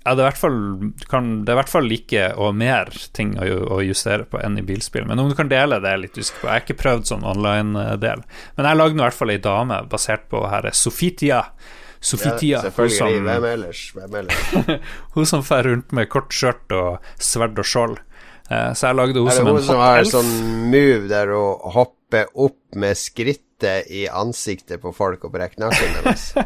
[0.00, 0.56] Ja, det er, fall,
[1.12, 3.44] kan, det i hvert fall like og mer ting å,
[3.76, 5.04] å, justere på enn i bilspill.
[5.06, 6.48] Men om du kan dele det, er litt usikker på.
[6.48, 8.24] Jeg har ikke prøvd sånn online-del.
[8.56, 11.42] Men jeg lagde i hvert fall ei dame basert på her Sofitia.
[12.00, 12.56] Sofitia.
[12.56, 12.96] Ja, selvfølgelig.
[12.96, 13.82] Som, Hvem ellers?
[13.98, 14.78] Hvem ellers?
[15.18, 18.00] hun som fer rundt med kort skjørt og sverd og skjold.
[18.50, 19.62] Eh, så jeg lagde henne som en hot elf.
[19.62, 24.82] Er det hun som har sånn move der hun hopper opp med skrittet i ansiktet
[24.82, 26.30] på folk og brekker nakken deres?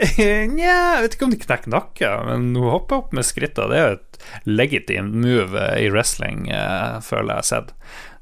[0.00, 3.68] Nja, jeg vet ikke om de knekker nakken, men hun hopper opp med skrittet.
[3.68, 7.74] Det er jo et legitimt move i wrestling, eh, føler jeg har sett.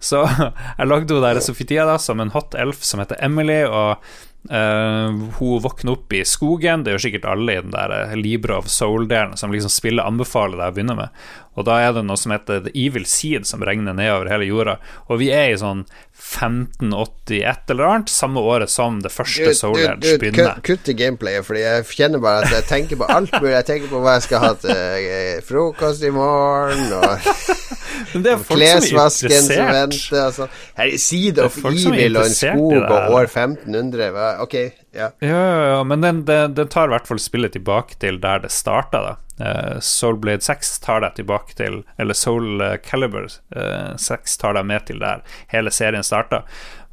[0.02, 0.22] Så
[0.78, 4.02] jeg lagde henne der Sofitia da, som en hot elf som heter Emily, og
[4.46, 6.84] Uh, hun våkner opp i skogen.
[6.84, 10.56] Det gjør sikkert alle i den der uh, Libra of Soul-delen, som liksom spillet anbefaler
[10.60, 11.24] deg å begynne med.
[11.58, 14.78] Og da er det noe som heter The Evil Seed, som regner nedover hele jorda.
[15.10, 15.82] Og vi er i sånn
[16.18, 20.58] 1581 eller annet, samme året som det første Soul Edge begynner.
[20.66, 23.52] Kutt i gameplayet, fordi jeg kjenner bare at jeg tenker på alt mulig.
[23.54, 29.72] Jeg tenker på hva jeg skal ha til uh, frokost i morgen, og klesvasken som
[29.78, 30.18] venter.
[30.24, 30.50] Altså.
[30.80, 34.10] Her er Seed of Evil og en skog og år 1500.
[34.18, 34.28] Hva?
[34.44, 34.58] Ok,
[34.94, 35.12] ja.
[35.22, 35.80] Ja, ja, ja.
[35.86, 39.16] men den, den, den tar i hvert fall spillet tilbake til der det starta, da.
[39.38, 44.88] Uh, Soulblade 6 tar deg tilbake til Eller Soul Caliber uh, 6 tar deg med
[44.88, 45.22] til der
[45.52, 46.42] hele serien starta.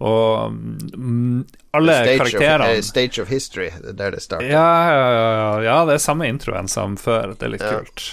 [0.03, 0.51] Og
[0.93, 4.45] um, alle stage karakterene of, uh, Stage of History, der det starta.
[4.45, 7.35] Ja, ja, ja, ja, det er samme introen som før.
[7.35, 8.09] Det er litt kult.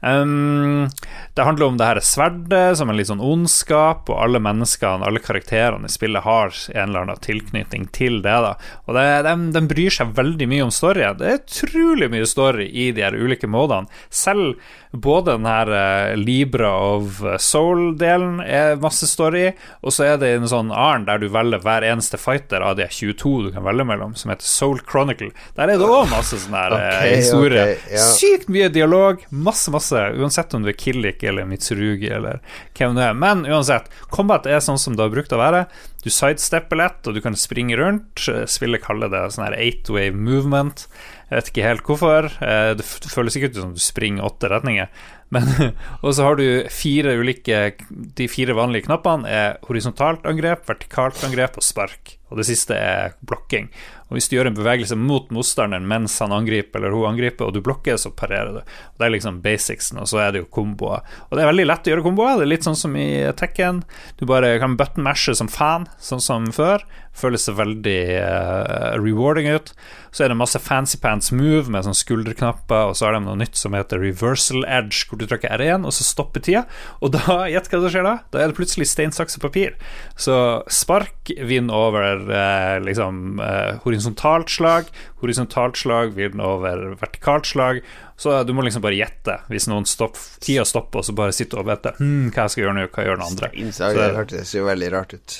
[0.00, 0.88] Um,
[1.34, 5.22] det handler om det her sverdet som en litt sånn ondskap, og alle menneskene, alle
[5.24, 8.36] karakterene i spillet har en eller annen tilknytning til det.
[8.44, 8.54] da
[8.86, 11.16] Og den de, de, bryr seg veldig mye om storyen.
[11.18, 13.90] Det er utrolig mye story i de her ulike modene.
[14.12, 14.60] Selv
[14.96, 19.50] både den her uh, Libra of Soul-delen er masse story,
[19.82, 22.86] og så er det en sånn annen der du velger hver eneste fighter av de
[22.88, 25.32] 22 du kan velge mellom, som heter Soul Chronicle.
[25.58, 27.66] Der er det òg masse sånn her uh, okay, historie.
[27.74, 28.06] Okay, ja.
[28.16, 32.40] Sykt mye dialog, masse, masse uansett om du er Killik eller Mitsurugi eller
[32.76, 33.14] hvem du er.
[33.14, 35.66] Men uansett, combat er sånn som det har brukt å være.
[36.04, 38.26] Du sidestepper lett, og du kan springe rundt.
[38.50, 40.86] Spillet kaller det sånn her eight wave movement.
[41.30, 42.30] Jeg vet ikke helt hvorfor.
[42.44, 44.90] Eh, det føles ikke ut som du springer åtte retninger.
[45.34, 45.50] Men,
[46.04, 47.56] og så har du fire ulike
[47.90, 52.15] De fire vanlige knappene er horisontalt angrep, vertikalt angrep og spark.
[52.30, 53.70] Og det siste er blokking.
[54.06, 57.56] Og Hvis du gjør en bevegelse mot motstanderen mens han angriper eller hun angriper, og
[57.56, 58.60] du blokker, så parerer du.
[58.62, 61.02] Og Det er liksom basicsen, og så er det jo komboer.
[61.26, 62.36] Og det er veldig lett å gjøre komboer.
[62.38, 63.82] Det er litt sånn som i Tekken.
[64.20, 66.86] Du bare kan button mashe som fan, sånn som før.
[67.16, 69.72] Føles veldig uh, rewarding ut.
[70.12, 73.40] Så er det masse fancy pants move med sånn skulderknapper, og så har de noe
[73.40, 76.66] nytt som heter reversal edge, hvor du trykker R1, og så stopper tida.
[77.00, 78.14] Og da, gjett hva som skjer da?
[78.30, 79.74] Da er det plutselig stein, saks og papir.
[80.14, 80.36] Så
[80.70, 84.90] spark vinner over uh, liksom uh, horisontalt slag,
[85.22, 87.82] horisontalt slag vil den over vertikalt slag.
[88.16, 91.60] Så du må liksom bare gjette hvis noen stopp, tida stopper, og så bare sitter
[91.60, 93.52] og vet hm, hva jeg skal gjøre nå, hva gjør den andre.
[93.52, 95.36] Steinsager, det hørtes jo veldig rart ut.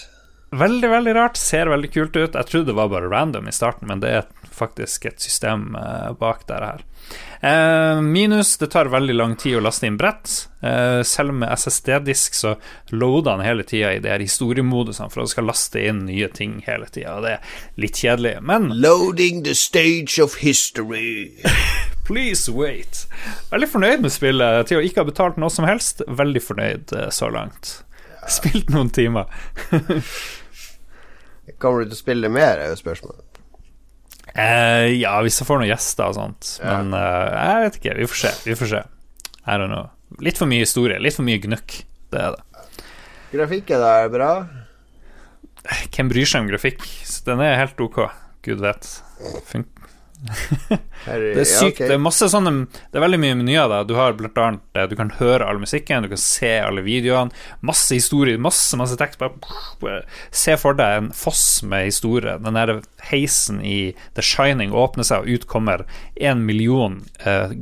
[0.56, 1.38] Veldig, veldig rart.
[1.40, 2.36] Ser veldig kult ut.
[2.36, 6.12] Jeg trodde det var bare random i starten, men det er faktisk et system uh,
[6.18, 6.84] bak dette her.
[7.42, 10.30] Uh, minus det tar veldig lang tid å laste inn brett.
[10.64, 12.54] Uh, selv med SSD-disk så
[12.90, 16.30] loader han hele tida i de her historiemodusene for at det skal laste inn nye
[16.32, 17.18] ting hele tida.
[17.22, 21.36] Det er litt kjedelig, men Loading the stage of history.
[22.06, 23.04] Please wait.
[23.50, 24.68] Veldig fornøyd med spillet.
[24.70, 27.80] Til å ikke ha betalt noe som helst, veldig fornøyd så langt.
[28.30, 29.30] Spilt noen timer.
[31.62, 33.25] Kommer du til å spille mer, er jo spørsmålet.
[34.34, 36.50] Eh, ja, hvis jeg får noen gjester og sånt.
[36.62, 36.78] Ja.
[36.80, 37.96] Men eh, jeg vet ikke.
[38.00, 38.32] Vi får se.
[38.48, 38.82] Vi får se.
[39.46, 39.88] I don't know.
[40.22, 40.98] Litt for mye historie.
[41.02, 41.80] Litt for mye gnukk.
[42.12, 42.84] Det er det.
[43.32, 44.30] Grafikken da er bra?
[45.92, 46.84] Hvem bryr seg om grafikk?
[47.26, 48.04] Den er helt ok.
[48.46, 48.86] gud vet.
[49.48, 49.75] Fun Herre,
[51.06, 51.78] Det er sykt.
[51.84, 53.68] Det er masse sånne Det er veldig mye menyer.
[53.70, 57.30] da Du har blant annet Du kan høre all musikken, du kan se alle videoene.
[57.66, 59.20] Masse historier, masse masse tekst.
[59.20, 60.02] Bare,
[60.34, 62.38] Se for deg en foss med historie.
[62.42, 65.84] Den der heisen i The Shining åpner seg, og ut kommer
[66.16, 67.52] en million eh,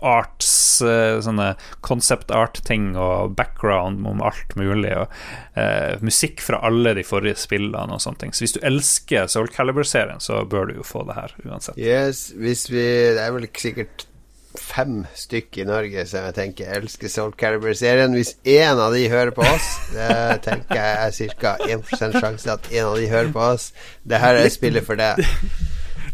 [0.00, 1.54] arts eh, Sånne
[1.84, 4.94] concept art-ting og background om alt mulig.
[5.02, 8.34] Og eh, musikk fra alle de forrige spillene og sånne ting.
[8.34, 11.78] Så hvis du elsker Soul Calibur-serien, så bør du jo få det her uansett.
[11.80, 12.82] Yes, hvis vi
[13.16, 14.06] Det er vel sikkert
[14.54, 18.14] fem stykk i Norge som jeg tenker elsker Soul Calibur-serien.
[18.14, 21.54] Hvis én av de hører på oss, det tenker jeg er ca.
[21.66, 23.72] 1 sjanse at en av de hører på oss.
[24.06, 25.24] Det her er spillet for deg.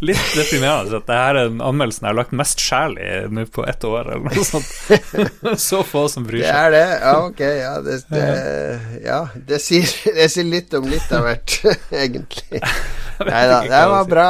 [0.01, 3.43] Litt deprimerende at det her er den anmeldelsen jeg har lagt mest sjel i nå
[3.53, 4.71] på ett år, eller noe sånt.
[5.61, 6.57] Så få som bryr Det seg.
[6.63, 6.87] er det.
[7.03, 7.43] Ja, ok.
[7.45, 8.25] Ja, det, det,
[9.05, 9.19] ja,
[9.51, 11.59] det, sier, det sier litt om litt av hvert,
[11.93, 12.63] egentlig.
[13.29, 13.61] Nei da.
[13.69, 14.29] Det var bra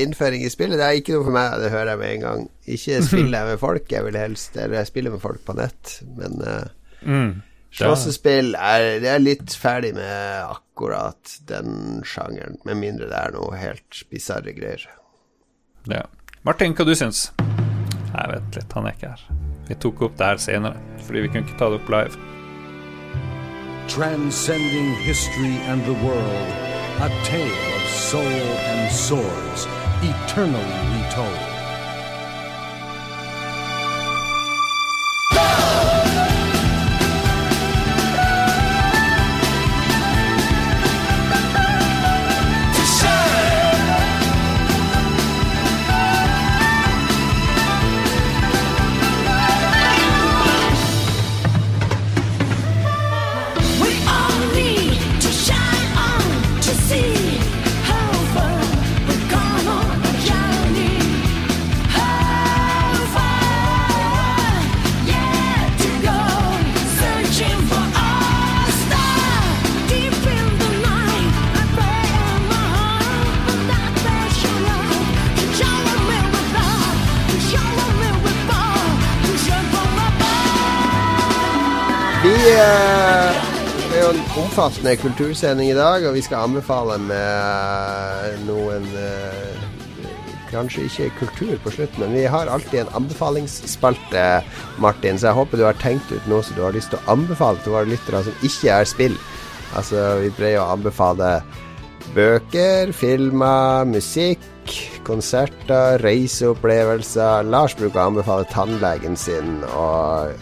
[0.00, 0.78] innføring i spillet.
[0.80, 2.46] Det er ikke noe for meg, det hører jeg med en gang.
[2.76, 5.98] Ikke spiller jeg med folk, jeg vil helst Eller jeg spiller med folk på nett,
[6.18, 6.64] men uh,
[7.04, 7.42] Mm.
[7.74, 13.58] Slåssespill er Det er litt ferdig med akkurat den sjangeren, med mindre det er noe
[13.60, 14.86] helt bisarre greier.
[15.90, 16.06] Ja.
[16.48, 17.26] Martin, hva du syns?
[18.14, 19.26] Jeg vet litt, han er ikke her.
[19.68, 22.30] Vi tok opp det her senere, fordi vi kunne ikke ta det opp live.
[23.88, 26.48] transcending history and the world,
[27.00, 29.66] a tale of soul and swords,
[30.02, 31.53] eternally retold.
[84.64, 89.64] Omfattende kultursending i dag, og vi skal anbefale med noen eh,
[90.48, 94.22] Kanskje ikke kultur på slutten, men vi har alltid en anbefalingsspalte,
[94.80, 95.18] Martin.
[95.18, 97.58] Så jeg håper du har tenkt ut noe som du har lyst til å anbefale
[97.60, 99.16] til våre lyttere som ikke er spill.
[99.74, 101.32] Altså, vi pleier å anbefale
[102.14, 104.46] bøker, filmer, musikk,
[105.04, 107.50] konserter, reiseopplevelser.
[107.50, 110.38] Lars bruker å anbefale tannlegen sin og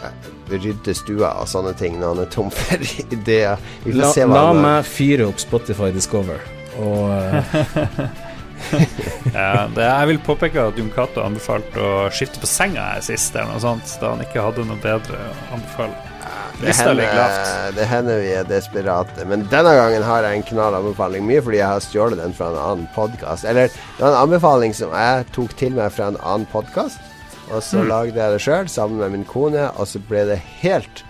[0.58, 3.62] rydde stua og sånne ting når han er tom for ideer.
[3.84, 6.44] Vi får La, se hva la han La meg fyre opp Spotify Discover.
[6.82, 8.28] Og uh...
[9.34, 13.34] Ja, det, jeg vil påpeke at Jon Cato anbefalte å skifte på senga her sist,
[13.34, 16.08] eller noe sånt, da han ikke hadde noe bedre å anbefale.
[16.62, 19.24] Det hender, det hender vi er desperate.
[19.26, 21.24] Men denne gangen har jeg en knall anbefaling.
[21.26, 23.48] Mye fordi jeg har stjålet den fra en annen podkast.
[23.50, 27.11] Eller det var en anbefaling som jeg tok til meg fra en annen podkast.
[27.52, 27.66] Og Mm.
[27.68, 31.02] så lagde jeg det sjøl sammen med min kone, og så ble det helt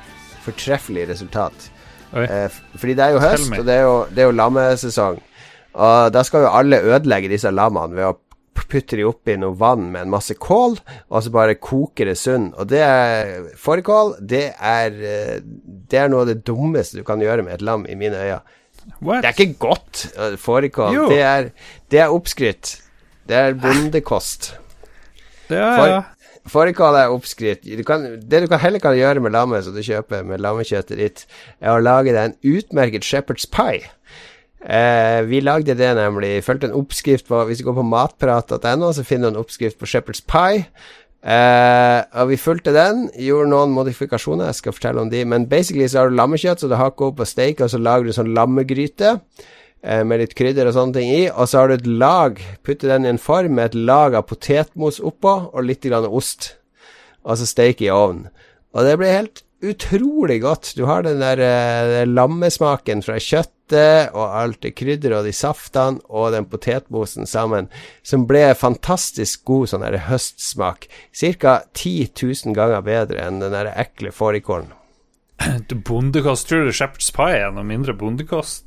[0.43, 1.68] fortreffelig resultat.
[2.12, 5.20] Eh, fordi det er jo høst, og det er jo, det er jo lammesesong.
[5.74, 8.18] Og da skal jo alle ødelegge disse lammene ved å
[8.68, 10.74] putte de oppi noe vann med en masse kål,
[11.11, 12.51] og så bare koke det sunn.
[12.59, 15.40] Og det er Fårikål, det eh,
[15.88, 18.40] Det er noe av det dummeste du kan gjøre med et lam, i mine øyne.
[19.01, 19.22] What?
[19.22, 21.09] Det er ikke godt, eh, fårikål.
[21.09, 21.51] Det er,
[21.90, 22.80] det er oppskrytt.
[23.28, 24.57] Det er bondekost.
[25.49, 26.03] Ja, ja.
[26.51, 30.43] Fårikål er kan, det du kan heller kan gjøre med lammet som du kjøper med
[30.43, 31.26] lammekjøttet ditt,
[31.61, 33.86] er å lage deg en utmerket shepherd's pie.
[34.62, 36.43] Eh, vi lagde det nemlig.
[36.47, 39.86] Fulgte en oppskrift på Hvis du går på matprat.no, så finner du en oppskrift på
[39.86, 40.66] shepherd's pie.
[41.22, 45.24] Eh, og vi fulgte den, gjorde noen modifikasjoner, jeg skal fortelle om de.
[45.24, 48.11] Men basically så har du lammekjøtt, så du hakker opp og steker, og så lager
[48.11, 49.20] du sånn lammegryte
[49.83, 51.22] med litt krydder og sånne ting i.
[51.30, 54.28] Og så har du et lag, putter den i en form med et lag av
[54.30, 56.53] potetmos oppå, og litt grann ost.
[57.26, 58.28] Og så steike i ovnen.
[58.72, 60.72] Og det blir helt utrolig godt.
[60.76, 66.03] Du har den der eh, lammesmaken fra kjøttet og alt det krydderet og de saftene
[66.11, 67.70] og den potetmosen sammen,
[68.03, 70.91] som ble fantastisk god sånn der høstsmak.
[71.14, 71.62] Ca.
[71.78, 74.72] 10 000 ganger bedre enn den der ekle fårikålen.
[75.89, 78.66] Bondekost, tror du Shepherd's Pie er noe mindre bondekost?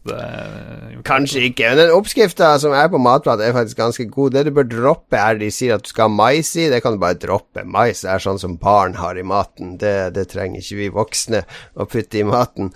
[1.08, 4.36] Kanskje ikke, men den oppskrifta som er på Matprat, er faktisk ganske god.
[4.36, 6.68] Det du bør droppe, er de sier at du skal ha mais i.
[6.72, 7.64] Det kan du bare droppe.
[7.64, 9.76] Mais er sånn som barn har i maten.
[9.82, 11.46] Det, det trenger ikke vi voksne
[11.76, 12.74] å putte i maten.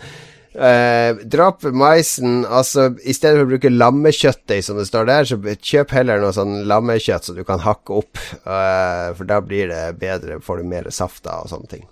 [0.54, 2.42] Eh, dropp maisen.
[2.46, 6.34] Altså, i stedet for å bruke lammekjøttdeig, som det står der, så kjøp heller noe
[6.36, 8.18] sånn lammekjøtt som du kan hakke opp.
[8.46, 11.88] eh, for da blir det bedre, får du mer safta og sånne ting.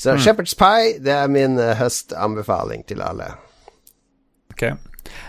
[0.00, 3.34] Så Shepherd's pie, det er min eh, høstanbefaling til alle.
[4.54, 4.62] Ok.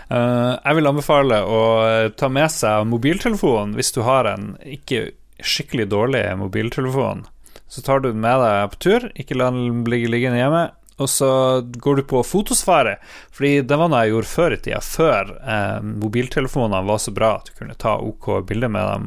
[0.08, 5.10] Uh, jeg vil anbefale å eh, ta med seg mobiltelefonen hvis du har en ikke
[5.42, 7.26] skikkelig dårlig mobiltelefon.
[7.72, 10.64] Så tar du den med deg på tur, ikke la den ligge liggende hjemme.
[11.00, 11.28] Og så
[11.62, 12.96] går du på fotosfære,
[13.32, 17.30] fordi det var noe jeg gjorde før i tida, før eh, mobiltelefonene var så bra
[17.38, 19.06] at du kunne ta OK bilder med dem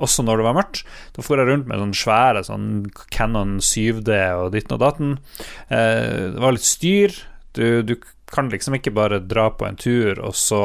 [0.00, 0.84] også når det var mørkt.
[1.16, 2.70] Da for jeg rundt med sånne svære sånn
[3.12, 5.12] Canon 7D og ditten og datten.
[5.68, 7.20] Eh, det var litt styr.
[7.56, 7.96] Du, du
[8.30, 10.62] kan liksom ikke bare dra på en tur og så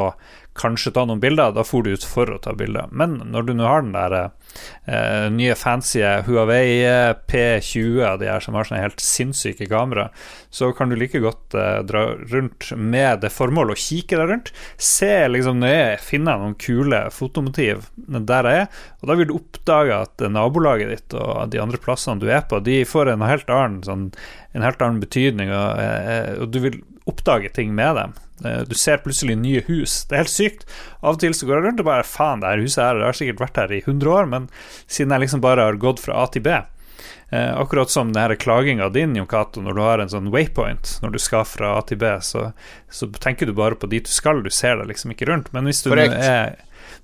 [0.58, 1.54] kanskje ta noen bilder.
[1.56, 2.90] Da for du ut for å ta bilder.
[2.90, 6.82] Men når du nå har den der eh, nye fancy Huawei
[7.28, 10.08] P20, av de her som har sånne helt sinnssyke kamera,
[10.50, 14.52] så kan du like godt eh, dra rundt med det formål å kikke deg rundt.
[14.80, 18.82] Se liksom nøye, finne noen kule fotomotiv der jeg er.
[19.02, 22.60] Og da vil du oppdage at nabolaget ditt og de andre plassene du er på,
[22.64, 24.10] de får en helt annen, sånn,
[24.56, 28.14] en helt annen betydning, og, eh, og du vil oppdage ting med dem.
[28.44, 30.04] Eh, Du ser plutselig nye hus.
[30.04, 30.64] Det er helt sykt.
[31.02, 33.06] Av og til så går jeg rundt og bare Faen, det her huset her det
[33.08, 34.48] har sikkert vært her i 100 år, men
[34.86, 38.88] siden jeg liksom bare har gått fra A til B eh, Akkurat som denne klaginga
[38.92, 41.98] din, Jon Cato, når du har en sånn waypoint når du skal fra A til
[42.02, 42.50] B, så,
[42.90, 45.52] så tenker du bare på dit du skal, du ser deg liksom ikke rundt.
[45.56, 46.14] Men hvis du Korrekt.
[46.20, 46.56] er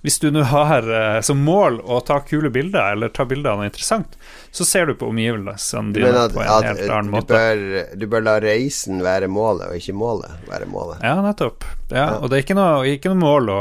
[0.03, 3.61] hvis du nå har eh, som mål å ta kule bilder, eller ta bilder av
[3.61, 4.17] noe interessant,
[4.51, 7.39] så ser du på omgivelsene dine på en at helt annen du, måte.
[7.39, 7.63] bør,
[7.99, 11.05] du bør la reisen være målet, og ikke målet være målet.
[11.07, 11.69] Ja, nettopp.
[11.93, 13.61] Ja, og det er ikke noe, ikke noe mål å,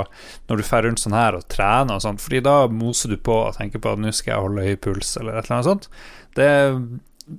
[0.49, 3.37] når du fer rundt sånn her og trener og sånt, Fordi da moser du på
[3.45, 5.89] og tenker på at nå skal jeg holde høy puls, eller et eller annet sånt.
[6.37, 6.49] Det,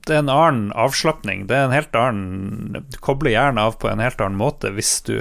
[0.06, 1.46] det er en annen avslapning.
[1.50, 4.94] Det er en helt annen Du kobler hjernen av på en helt annen måte hvis
[5.06, 5.16] du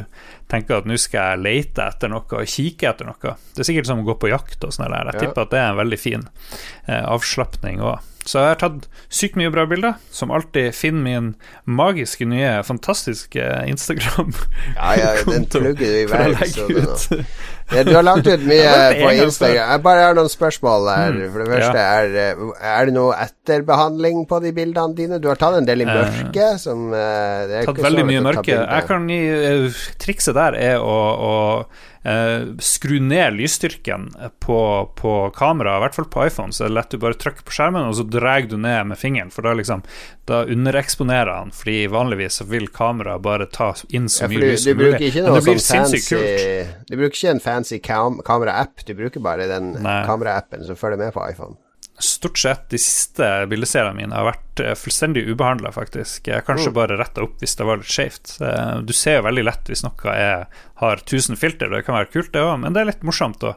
[0.51, 3.35] tenker at nå skal jeg lete etter noe og kikke etter noe.
[3.55, 4.91] Det er sikkert som å gå på jakt og sånn.
[4.91, 5.19] Jeg Ja.
[5.19, 6.25] tipper at det er en veldig fin
[6.87, 7.99] eh, avslapning òg.
[8.21, 9.95] Så jeg har tatt sykt mye bra bilder.
[10.13, 11.31] Som alltid, finn min
[11.65, 13.41] magiske nye, fantastiske
[13.71, 14.33] Instagram.
[14.75, 17.25] Ja, ja, den plugger du i hver legge episode nå.
[17.71, 19.69] Ja, du har lagt ut mye på Instagram.
[19.71, 21.13] Jeg bare har noen spørsmål her.
[21.15, 25.21] Mm, For det første, er, eh, er det noe etterbehandling på de bildene dine?
[25.23, 26.25] Du har tatt en del i mørket.
[26.25, 28.57] mørke, som eh, det er Tatt ikke veldig mye mørke.
[28.59, 30.99] Jeg kan gi, eh, Trikset der er å,
[31.31, 31.37] å
[32.01, 34.07] Uh, skru ned lysstyrken
[34.41, 37.45] på, på kameraet, i hvert fall på iPhone, så er det lett du bare trykker
[37.45, 39.83] på skjermen, og så drar du ned med fingeren, for da liksom
[40.25, 44.45] Da undereksponerer han, fordi vanligvis så vil kameraet bare ta inn så Ja, mye du,
[44.47, 45.11] lys du som mulig.
[45.13, 46.73] Men det blir sånn sinnssykt kult.
[46.89, 49.73] Du bruker ikke en fancy kam kamera-app, du bruker bare den
[50.07, 51.55] kameraappen som følger med på iPhone.
[52.01, 56.23] Stort sett de siste bildeseriene mine har vært eh, fullstendig ubehandla, faktisk.
[56.47, 56.73] Kanskje Mm.
[56.73, 58.41] bare retta opp hvis det var litt skjevt.
[58.41, 60.47] Eh, Du ser jo veldig lett hvis noe er,
[60.81, 63.53] har 1000 filter, det kan være kult, det òg, men det er litt morsomt å,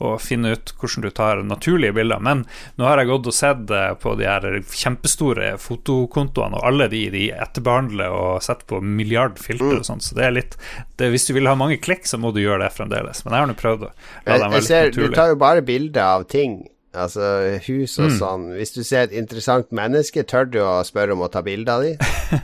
[0.00, 2.22] å finne ut hvordan du tar naturlige bilder.
[2.24, 2.44] Men
[2.80, 7.04] nå har jeg gått og sett eh, på de her kjempestore fotokontoene, og alle de
[7.12, 10.58] de etterbehandler og setter på milliard filter og sånn, så det er litt
[11.00, 13.24] det, Hvis du vil ha mange klikk, så må du gjøre det fremdeles.
[13.24, 15.12] Men jeg har nå prøvd å la dem være litt naturlige.
[15.12, 16.60] du tar jo bare bilder av ting,
[16.92, 18.04] altså hus Mm.
[18.06, 18.44] og sånn.
[18.58, 21.82] Hvis du ser et interessant menneske, tør du å spørre om å ta bilde av
[21.82, 21.96] dem?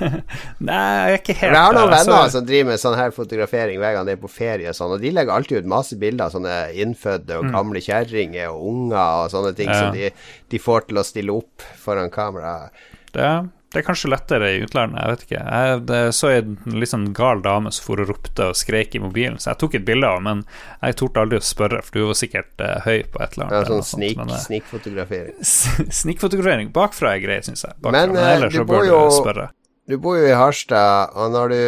[0.67, 2.31] Nei, jeg er ikke helt jeg har noen venner altså.
[2.39, 5.03] som driver med sånn her fotografering hver gang de er på ferie og sånn, og
[5.03, 9.31] de legger alltid ut masse bilder av sånne innfødte og gamle kjerringer og unger og
[9.35, 9.75] sånne ting Mm.
[9.75, 9.81] Ja.
[9.83, 10.11] som de,
[10.55, 12.71] de får til å stille opp foran kamera.
[13.13, 13.31] Det,
[13.77, 15.41] det er kanskje lettere i utlandet, jeg vet ikke.
[15.45, 19.03] Jeg det, så en litt sånn gal dame som for og ropte og skrek i
[19.05, 21.99] mobilen, så jeg tok et bilde av henne, men jeg torde aldri å spørre, for
[21.99, 23.59] du var sikkert uh, høy på et eller annet.
[23.59, 25.37] Ja, sånn snik, eh, snikfotografering.
[26.01, 27.77] Snikfotografering bakfra er greit, syns jeg.
[27.83, 29.49] Bakfra, Men, men, eh, ellers så bør jo- du spørre.
[29.87, 31.61] Du bor jo i Harstad, og når du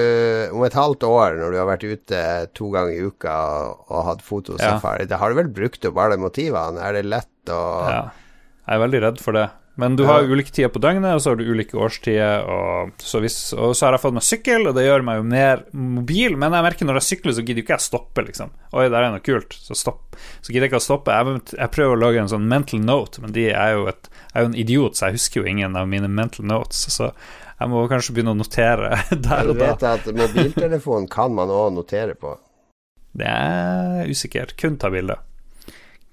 [0.57, 2.23] om et halvt år, når du har vært ute
[2.57, 3.37] to ganger i uka
[3.69, 6.81] og, og hatt fotosafari, da har du vel brukt opp alle motivene?
[6.83, 8.01] Er det lett å Ja.
[8.65, 9.47] Jeg er veldig redd for det.
[9.79, 12.49] Men du har ulike tider på døgnet, og så har du ulike årstider.
[12.51, 15.27] Og så, hvis, og så har jeg fått meg sykkel, og det gjør meg jo
[15.31, 16.35] mer mobil.
[16.35, 18.51] Men jeg merker når jeg sykler, så gidder jo ikke jeg stoppe, liksom.
[18.75, 20.19] Oi, der er noe kult, så stopp.
[20.43, 21.15] Så gidder jeg ikke å stoppe.
[21.15, 24.35] Jeg, jeg prøver å lage en sånn mental note, men de er jo, et, jeg
[24.35, 26.83] er jo en idiot, så jeg husker jo ingen av mine mental notes.
[26.97, 29.71] Så jeg må kanskje begynne å notere der Du og da.
[29.77, 32.35] vet at mobiltelefonen kan man òg notere på.
[33.19, 34.59] Det er usikkert.
[34.59, 35.23] Kun ta bilder.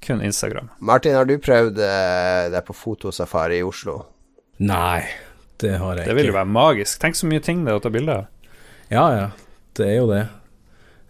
[0.04, 0.70] Kun Instagram.
[0.80, 4.02] Martin, har du prøvd eh, deg på fotosafari i Oslo?
[4.64, 5.04] Nei,
[5.62, 6.12] det har jeg ikke.
[6.12, 7.00] Det vil jo være magisk.
[7.02, 8.58] Tenk så mye ting det er å ta bilder av.
[8.94, 9.30] Ja, ja,
[9.80, 10.24] det er jo det.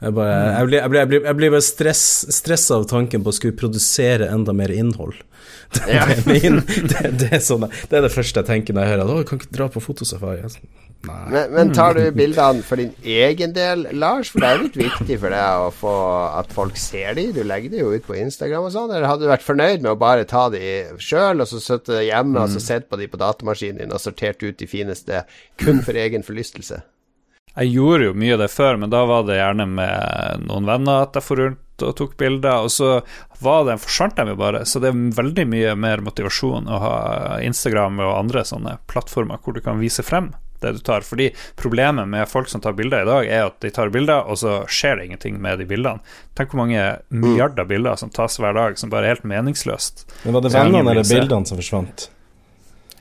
[0.06, 2.03] Jeg, bare, jeg blir, jeg blir, jeg blir, jeg blir bare stress,
[2.36, 5.18] stressa av tanken på å skulle produsere enda mer innhold.
[5.76, 8.91] Det, er min, det, det, er sånn, det er det første jeg tenker når jeg
[8.94, 10.45] hører at å, kan ikke dra på fotosafari.
[11.06, 14.32] Men, men tar du bildene for din egen del, Lars?
[14.34, 15.94] For det er jo litt viktig for deg å få
[16.41, 17.27] at folk ser de.
[17.36, 18.94] Du legger de jo ut på Instagram og sånn.
[18.94, 20.64] Eller hadde du vært fornøyd med å bare ta de
[21.02, 24.44] sjøl, og så sitte hjemme og så sett på de på datamaskinen din og sortert
[24.45, 25.26] ut de fineste
[25.61, 26.82] kun for egen forlystelse?
[27.56, 31.06] Jeg gjorde jo mye av det før, men da var det gjerne med noen venner
[31.06, 32.90] at jeg for rundt og tok bilder, og så
[33.44, 34.64] var det, forsvant de jo bare.
[34.68, 36.95] Så det er veldig mye mer motivasjon å ha
[37.44, 40.34] Instagram og andre sånne plattformer hvor du kan vise frem
[40.66, 41.06] det du tar.
[41.06, 41.30] Fordi
[41.60, 44.58] problemet med folk som tar bilder i dag, er at de tar bilder, og så
[44.68, 46.04] skjer det ingenting med de bildene.
[46.36, 46.84] Tenk hvor mange
[47.14, 50.06] milliarder bilder som tas hver dag, som bare er helt meningsløst.
[50.26, 52.10] Men var det vennene eller bildene som forsvant?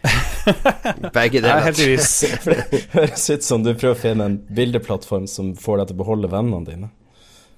[1.15, 1.73] Begge Ja, deler.
[2.45, 6.03] det Høres ut som du prøver å finne en bildeplattform som får deg til å
[6.03, 6.91] beholde vennene dine.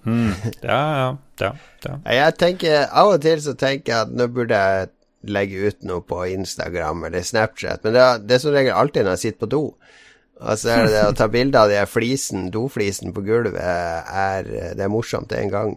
[0.07, 0.15] Ja,
[0.63, 1.49] ja, ja.
[1.83, 1.95] ja.
[2.05, 4.93] Ja, Jeg tenker Av og til så tenker jeg at nå burde jeg
[5.27, 9.03] legge ut noe på Instagram eller Snapchat, men det er, det er som regel alltid
[9.03, 9.63] når jeg sitter på do.
[10.41, 13.57] Og så er det det å ta bilde av de her flisen, doflisen på gulvet,
[13.57, 15.73] er, det er morsomt en gang.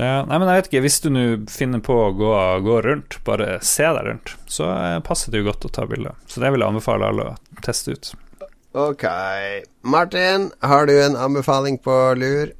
[0.00, 2.30] Ja, nei, men jeg vet ikke, Hvis du nå finner på å gå,
[2.64, 6.16] gå rundt, bare se deg rundt, så eh, passer det jo godt å ta bilder.
[6.30, 8.12] Så det vil jeg anbefale alle å teste ut.
[8.80, 9.04] Ok.
[9.82, 12.54] Martin, har du en anbefaling på lur?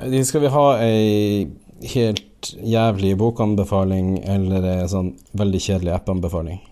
[0.00, 1.50] Eh, Skal vi ha ei
[1.92, 6.62] helt jævlig bokanbefaling eller ei sånn veldig kjedelig appanbefaling?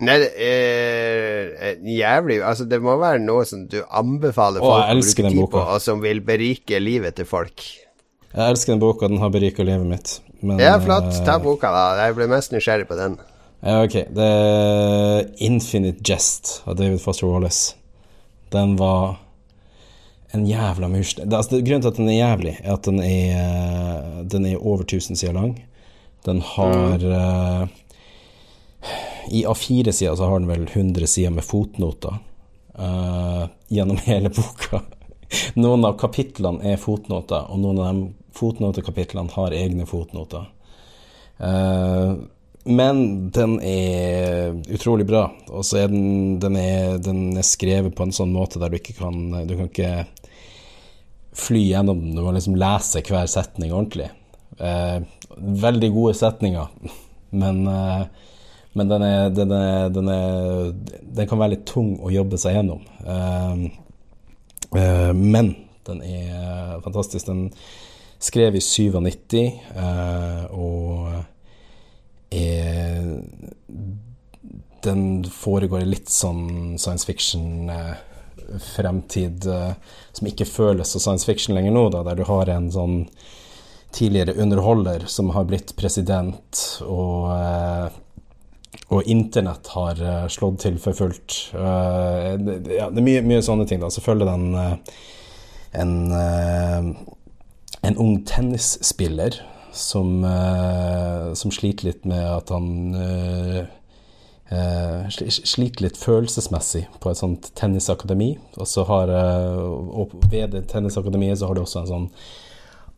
[0.00, 4.84] Nei, det er eh, jævlig Altså, det må være noe som du anbefaler Å, folk
[4.84, 7.64] å den bruke tid på, og som vil berike livet til folk.
[8.30, 10.12] Jeg elsker den boka, den har berika livet mitt.
[10.40, 11.08] Men, Ja, flott.
[11.10, 11.84] eh, Ta boka, da.
[12.06, 13.16] Jeg ble mest nysgjerrig på den.
[13.64, 13.96] Ja, ok.
[14.14, 17.74] Det er Infinite Jest av David Foster Wallace.
[18.54, 19.16] Den var
[20.30, 21.26] en jævla murstein.
[21.32, 25.18] Altså, grunnen til at den er jævlig, er at den er, den er over 1000
[25.18, 25.56] sider lang.
[26.28, 27.66] Den har eh,
[29.30, 32.18] I A4-sida så har den vel 100 sider med fotnoter
[32.78, 34.82] uh, gjennom hele boka.
[35.60, 40.48] Noen av kapitlene er fotnoter, og noen av de fotnotekapitlene har egne fotnoter.
[41.38, 42.16] Uh,
[42.68, 45.28] men den er utrolig bra.
[45.48, 48.76] Og så er den, den, er, den er skrevet på en sånn måte der du
[48.76, 49.92] ikke kan Du kan ikke
[51.38, 52.16] fly gjennom den.
[52.16, 54.10] Du må liksom lese hver setning ordentlig.
[54.58, 54.98] Eh,
[55.36, 56.66] veldig gode setninger,
[57.42, 58.02] men, eh,
[58.78, 60.72] men den, er, den, er, den, er,
[61.18, 62.82] den kan være litt tung å jobbe seg gjennom.
[63.02, 63.54] Uh,
[64.76, 65.56] uh, men
[65.88, 67.26] den er fantastisk.
[67.26, 67.52] Den
[68.18, 71.08] skrev i 97, uh, og
[72.30, 73.22] er
[74.84, 79.72] Den foregår i litt sånn science fiction-fremtid eh,
[80.14, 83.08] som ikke føles så science fiction lenger nå, da, der du har en sånn
[83.90, 87.88] tidligere underholder som har blitt president, og, eh,
[88.88, 91.36] og internett har eh, slått til for fullt.
[91.52, 92.30] Eh,
[92.78, 93.82] ja, det er mye, mye sånne ting.
[93.82, 93.90] da.
[93.92, 94.98] Selvfølgelig den eh,
[95.78, 95.92] en,
[97.84, 99.36] en ung tennisspiller
[99.76, 100.24] som,
[101.36, 102.96] som sliter litt med at han
[105.12, 108.30] sliter litt følelsesmessig på et sånt tennisakademi.
[108.56, 112.08] Og så har og ved det tennisakademiet så har de også en sånn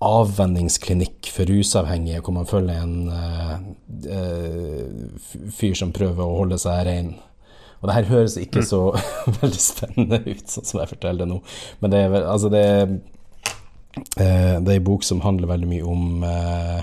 [0.01, 3.59] avvenningsklinikk for rusavhengige, hvor man følger en uh,
[5.53, 7.11] fyr som prøver å holde seg rein.
[7.81, 8.81] Og det her høres ikke så
[9.41, 11.41] veldig spennende ut, sånn som jeg forteller det nå.
[11.83, 15.85] Men det er, altså det er uh, Det er en bok som handler veldig mye
[15.85, 16.81] om uh,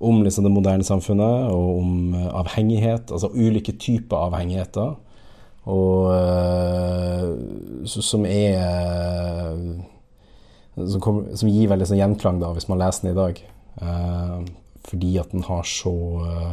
[0.00, 4.94] om liksom det moderne samfunnet, og om avhengighet, altså ulike typer avhengigheter.
[5.68, 6.08] Og
[7.84, 8.64] så- som er
[10.74, 13.42] som, kommer, som gir veldig sånn gjenklang da, hvis man leser den i dag.
[13.80, 14.40] Eh,
[14.90, 15.94] fordi at den har så
[16.26, 16.52] eh,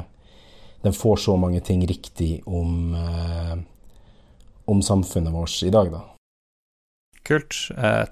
[0.85, 3.57] Den får så mange ting riktig om, eh,
[4.65, 6.03] om samfunnet vårt i dag, da.
[7.27, 7.55] Kult.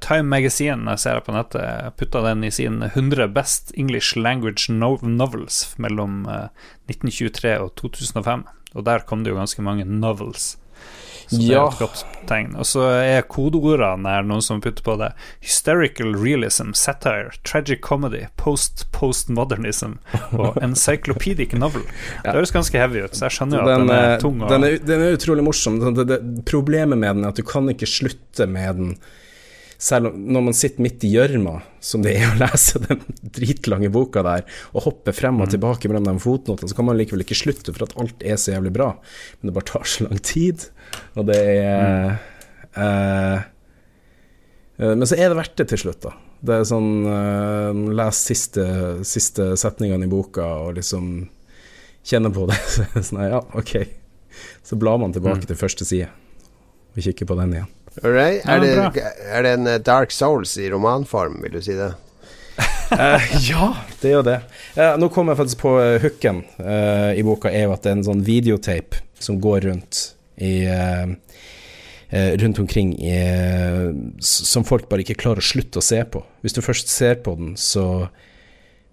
[0.04, 4.74] Time Magazine jeg ser jeg på nettet, putta den i sin 100 Best English Language
[4.74, 6.50] Novels mellom eh,
[6.92, 8.44] 1923 og 2005.
[8.76, 10.58] Og der kom det jo ganske mange novels.
[11.28, 12.54] Så det er et godt tegn.
[12.60, 15.12] Og så er kodeordene her noen som putter på det.
[15.44, 19.98] Hysterical realism, satire, tragic comedy, post-postmodernism
[20.42, 21.86] og encyclopedic novel.
[22.24, 24.42] Det høres ganske heavy ut, så jeg skjønner jo at den, er tung.
[24.42, 25.82] Og, den, er, den er utrolig morsom.
[25.86, 28.98] Det, det, problemet med den er at du kan ikke slutte med den
[29.78, 33.02] selv om når man sitter midt i gjørma, som det er å lese den
[33.36, 37.26] dritlange boka der, og hoppe frem og tilbake mellom de fotnotene, så kan man likevel
[37.26, 38.94] ikke slutte, for at alt er så jævlig bra.
[39.40, 40.70] Men det bare tar så lang tid,
[41.16, 42.24] og det er mm.
[42.86, 43.52] eh,
[44.96, 46.16] Men så er det verdt det til slutt, da.
[46.46, 48.66] Det er sånn uh, Les siste,
[49.08, 51.08] siste setningene i boka og liksom
[52.06, 52.60] kjenne på det.
[52.74, 53.74] Så det sånn, ja, ok.
[54.66, 56.12] Så blar man tilbake til første side
[56.96, 57.72] og kikker på den igjen.
[58.04, 58.44] Alright.
[58.46, 61.94] Ja, Er, det, er det en eh, Dark Souls i romanform, vil du si det?
[62.92, 63.70] uh, ja,
[64.02, 64.40] det er jo det.
[64.76, 67.94] Uh, nå kom jeg faktisk på uh, hooken eh, i boka, er jo at det
[67.94, 70.10] er en sånn videotape som går rundt
[70.44, 70.58] i
[72.16, 73.16] Rundt omkring i,
[74.24, 76.22] som folk bare ikke klarer å slutte å se på.
[76.46, 78.06] Hvis du først ser på den, så,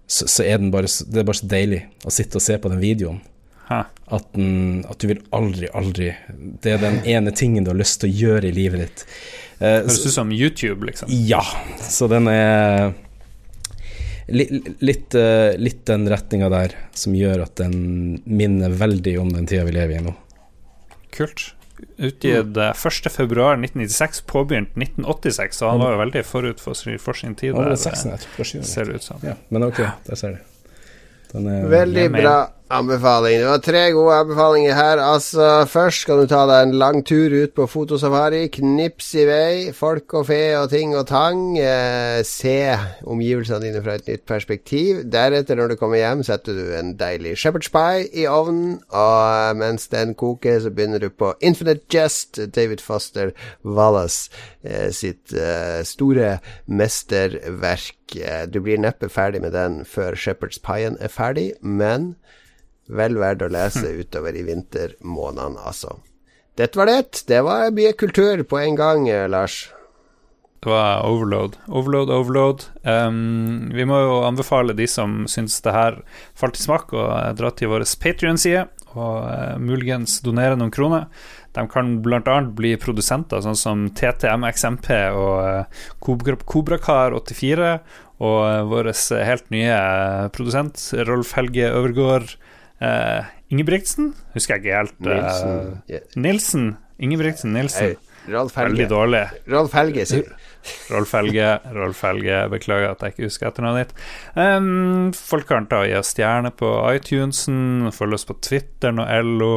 [0.09, 2.71] så, så er den bare Det er bare så deilig å sitte og se på
[2.73, 3.21] den videoen.
[3.69, 3.83] Hæ.
[4.11, 6.09] At, den, at du vil aldri, aldri
[6.61, 9.05] Det er den ene tingen du har lyst til å gjøre i livet ditt.
[9.59, 11.07] Eh, Høres ut som YouTube, liksom.
[11.29, 11.39] ja,
[11.79, 12.91] så den er
[14.27, 19.47] litt, litt, eh, litt den retninga der som gjør at den minner veldig om den
[19.49, 20.13] tida vi lever i nå.
[21.15, 21.53] Kult.
[21.97, 27.35] Utgitt eh, 1.2.1996, påbegynt 1986, så han var jo veldig forut for, sin- for sin
[27.39, 27.55] tid.
[27.55, 29.23] Der, det eh, ser det ut som.
[29.25, 30.49] Ja, men ok, der ser du.
[31.33, 32.35] Veldig bra
[32.73, 33.37] anbefaling.
[33.39, 34.99] Det var tre gode anbefalinger her.
[35.03, 38.47] Altså, Først skal du ta deg en lang tur ut på fotosafari.
[38.55, 39.71] Knips i vei.
[39.77, 41.57] Folk og fe og ting og tang.
[41.57, 42.55] Eh, se
[43.05, 45.03] omgivelsene dine fra et nytt perspektiv.
[45.13, 48.79] Deretter, når du kommer hjem, setter du en deilig shepherd's pie i ovnen.
[48.89, 53.31] Og mens den koker, så begynner du på Infinite Jest, David Foster
[53.63, 54.29] Wallace
[54.63, 56.37] eh, sitt eh, store
[56.67, 57.95] mesterverk.
[58.17, 62.15] Eh, Du blir neppe ferdig med den før Shepherd's Pien er ferdig, men
[62.87, 65.99] vel verdt å lese utover i vintermånedene, altså.
[66.57, 67.23] Dette var det.
[67.27, 69.71] Det var mye kultur på en gang, eh, Lars.
[70.63, 71.57] Det var overload.
[71.67, 72.61] Overload, overload.
[72.83, 75.97] Um, vi må jo anbefale de som syns det her
[76.39, 81.09] falt i smak, å eh, dra til vår Patrion-side og uh, muligens donere noen kroner.
[81.57, 82.37] De kan bl.a.
[82.55, 84.87] bli produsenter, sånn som TTMXMP
[85.17, 87.73] og uh, Kobrakar84,
[88.23, 88.93] og uh, vår
[89.25, 89.75] helt nye
[90.31, 90.79] produsent
[91.09, 92.37] Rolf Helge Øvergård
[92.81, 94.97] uh, Ingebrigtsen, husker jeg ikke helt.
[95.03, 95.77] Uh, Nilsen.
[95.91, 96.17] Yeah.
[96.17, 96.65] Nilsen.
[97.03, 97.93] Ingebrigtsen Nilsen.
[97.93, 98.89] Nei, Rolf Veldig Helge.
[98.89, 99.23] dårlig.
[99.51, 100.29] Rolf Helge, sier.
[100.93, 104.05] Rolf Helge, Rolf Helge, beklager at jeg ikke husker etternavnet ditt.
[104.39, 109.51] Um, folk kan ta og gi stjerne på iTunesen, følg oss på Twitter og LO.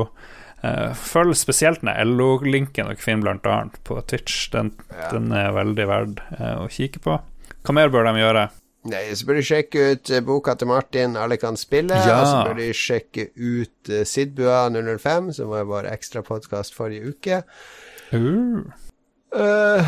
[0.64, 4.48] Uh, følg spesielt den LO-linken dere finner annet på Twitch.
[4.54, 4.74] Den,
[5.12, 7.20] den er veldig verd uh, å kikke på.
[7.62, 8.48] Hva mer bør de gjøre?
[8.86, 11.96] Nei, så bør de sjekke ut eh, boka til Martin, Alle kan spille.
[11.96, 12.20] Ja.
[12.20, 17.40] Og så bør de sjekke ut uh, Sidbua 005, som var vår ekstrapodkast forrige uke.
[18.14, 18.66] Uh,
[19.36, 19.82] Uh,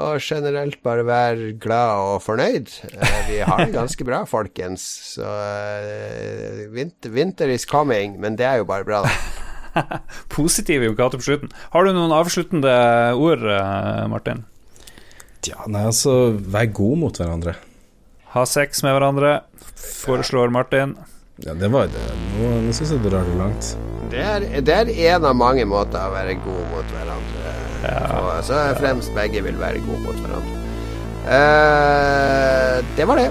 [0.00, 2.72] og generelt bare være glad og fornøyd.
[2.96, 4.84] Uh, vi har det ganske bra, folkens.
[5.14, 9.82] Så eh, winter, winter is coming, men det er jo bare bra, da.
[10.36, 11.52] positiv Yokate på slutten.
[11.72, 12.72] Har du noen avsluttende
[13.20, 13.44] ord,
[14.08, 14.46] Martin?
[15.46, 17.54] Ja, nei, altså, vær god mot hverandre.
[18.36, 19.30] Ha sex med hverandre,
[19.80, 20.90] foreslår Martin.
[21.40, 22.02] Ja, det var det.
[22.34, 23.70] Nå, nå syns jeg du drar det langt.
[24.12, 28.20] Det er, det er en av mange måter å være god mot hverandre på.
[28.44, 30.60] Så fremst begge vil være gode mot hverandre.
[31.24, 33.30] Uh, det var det.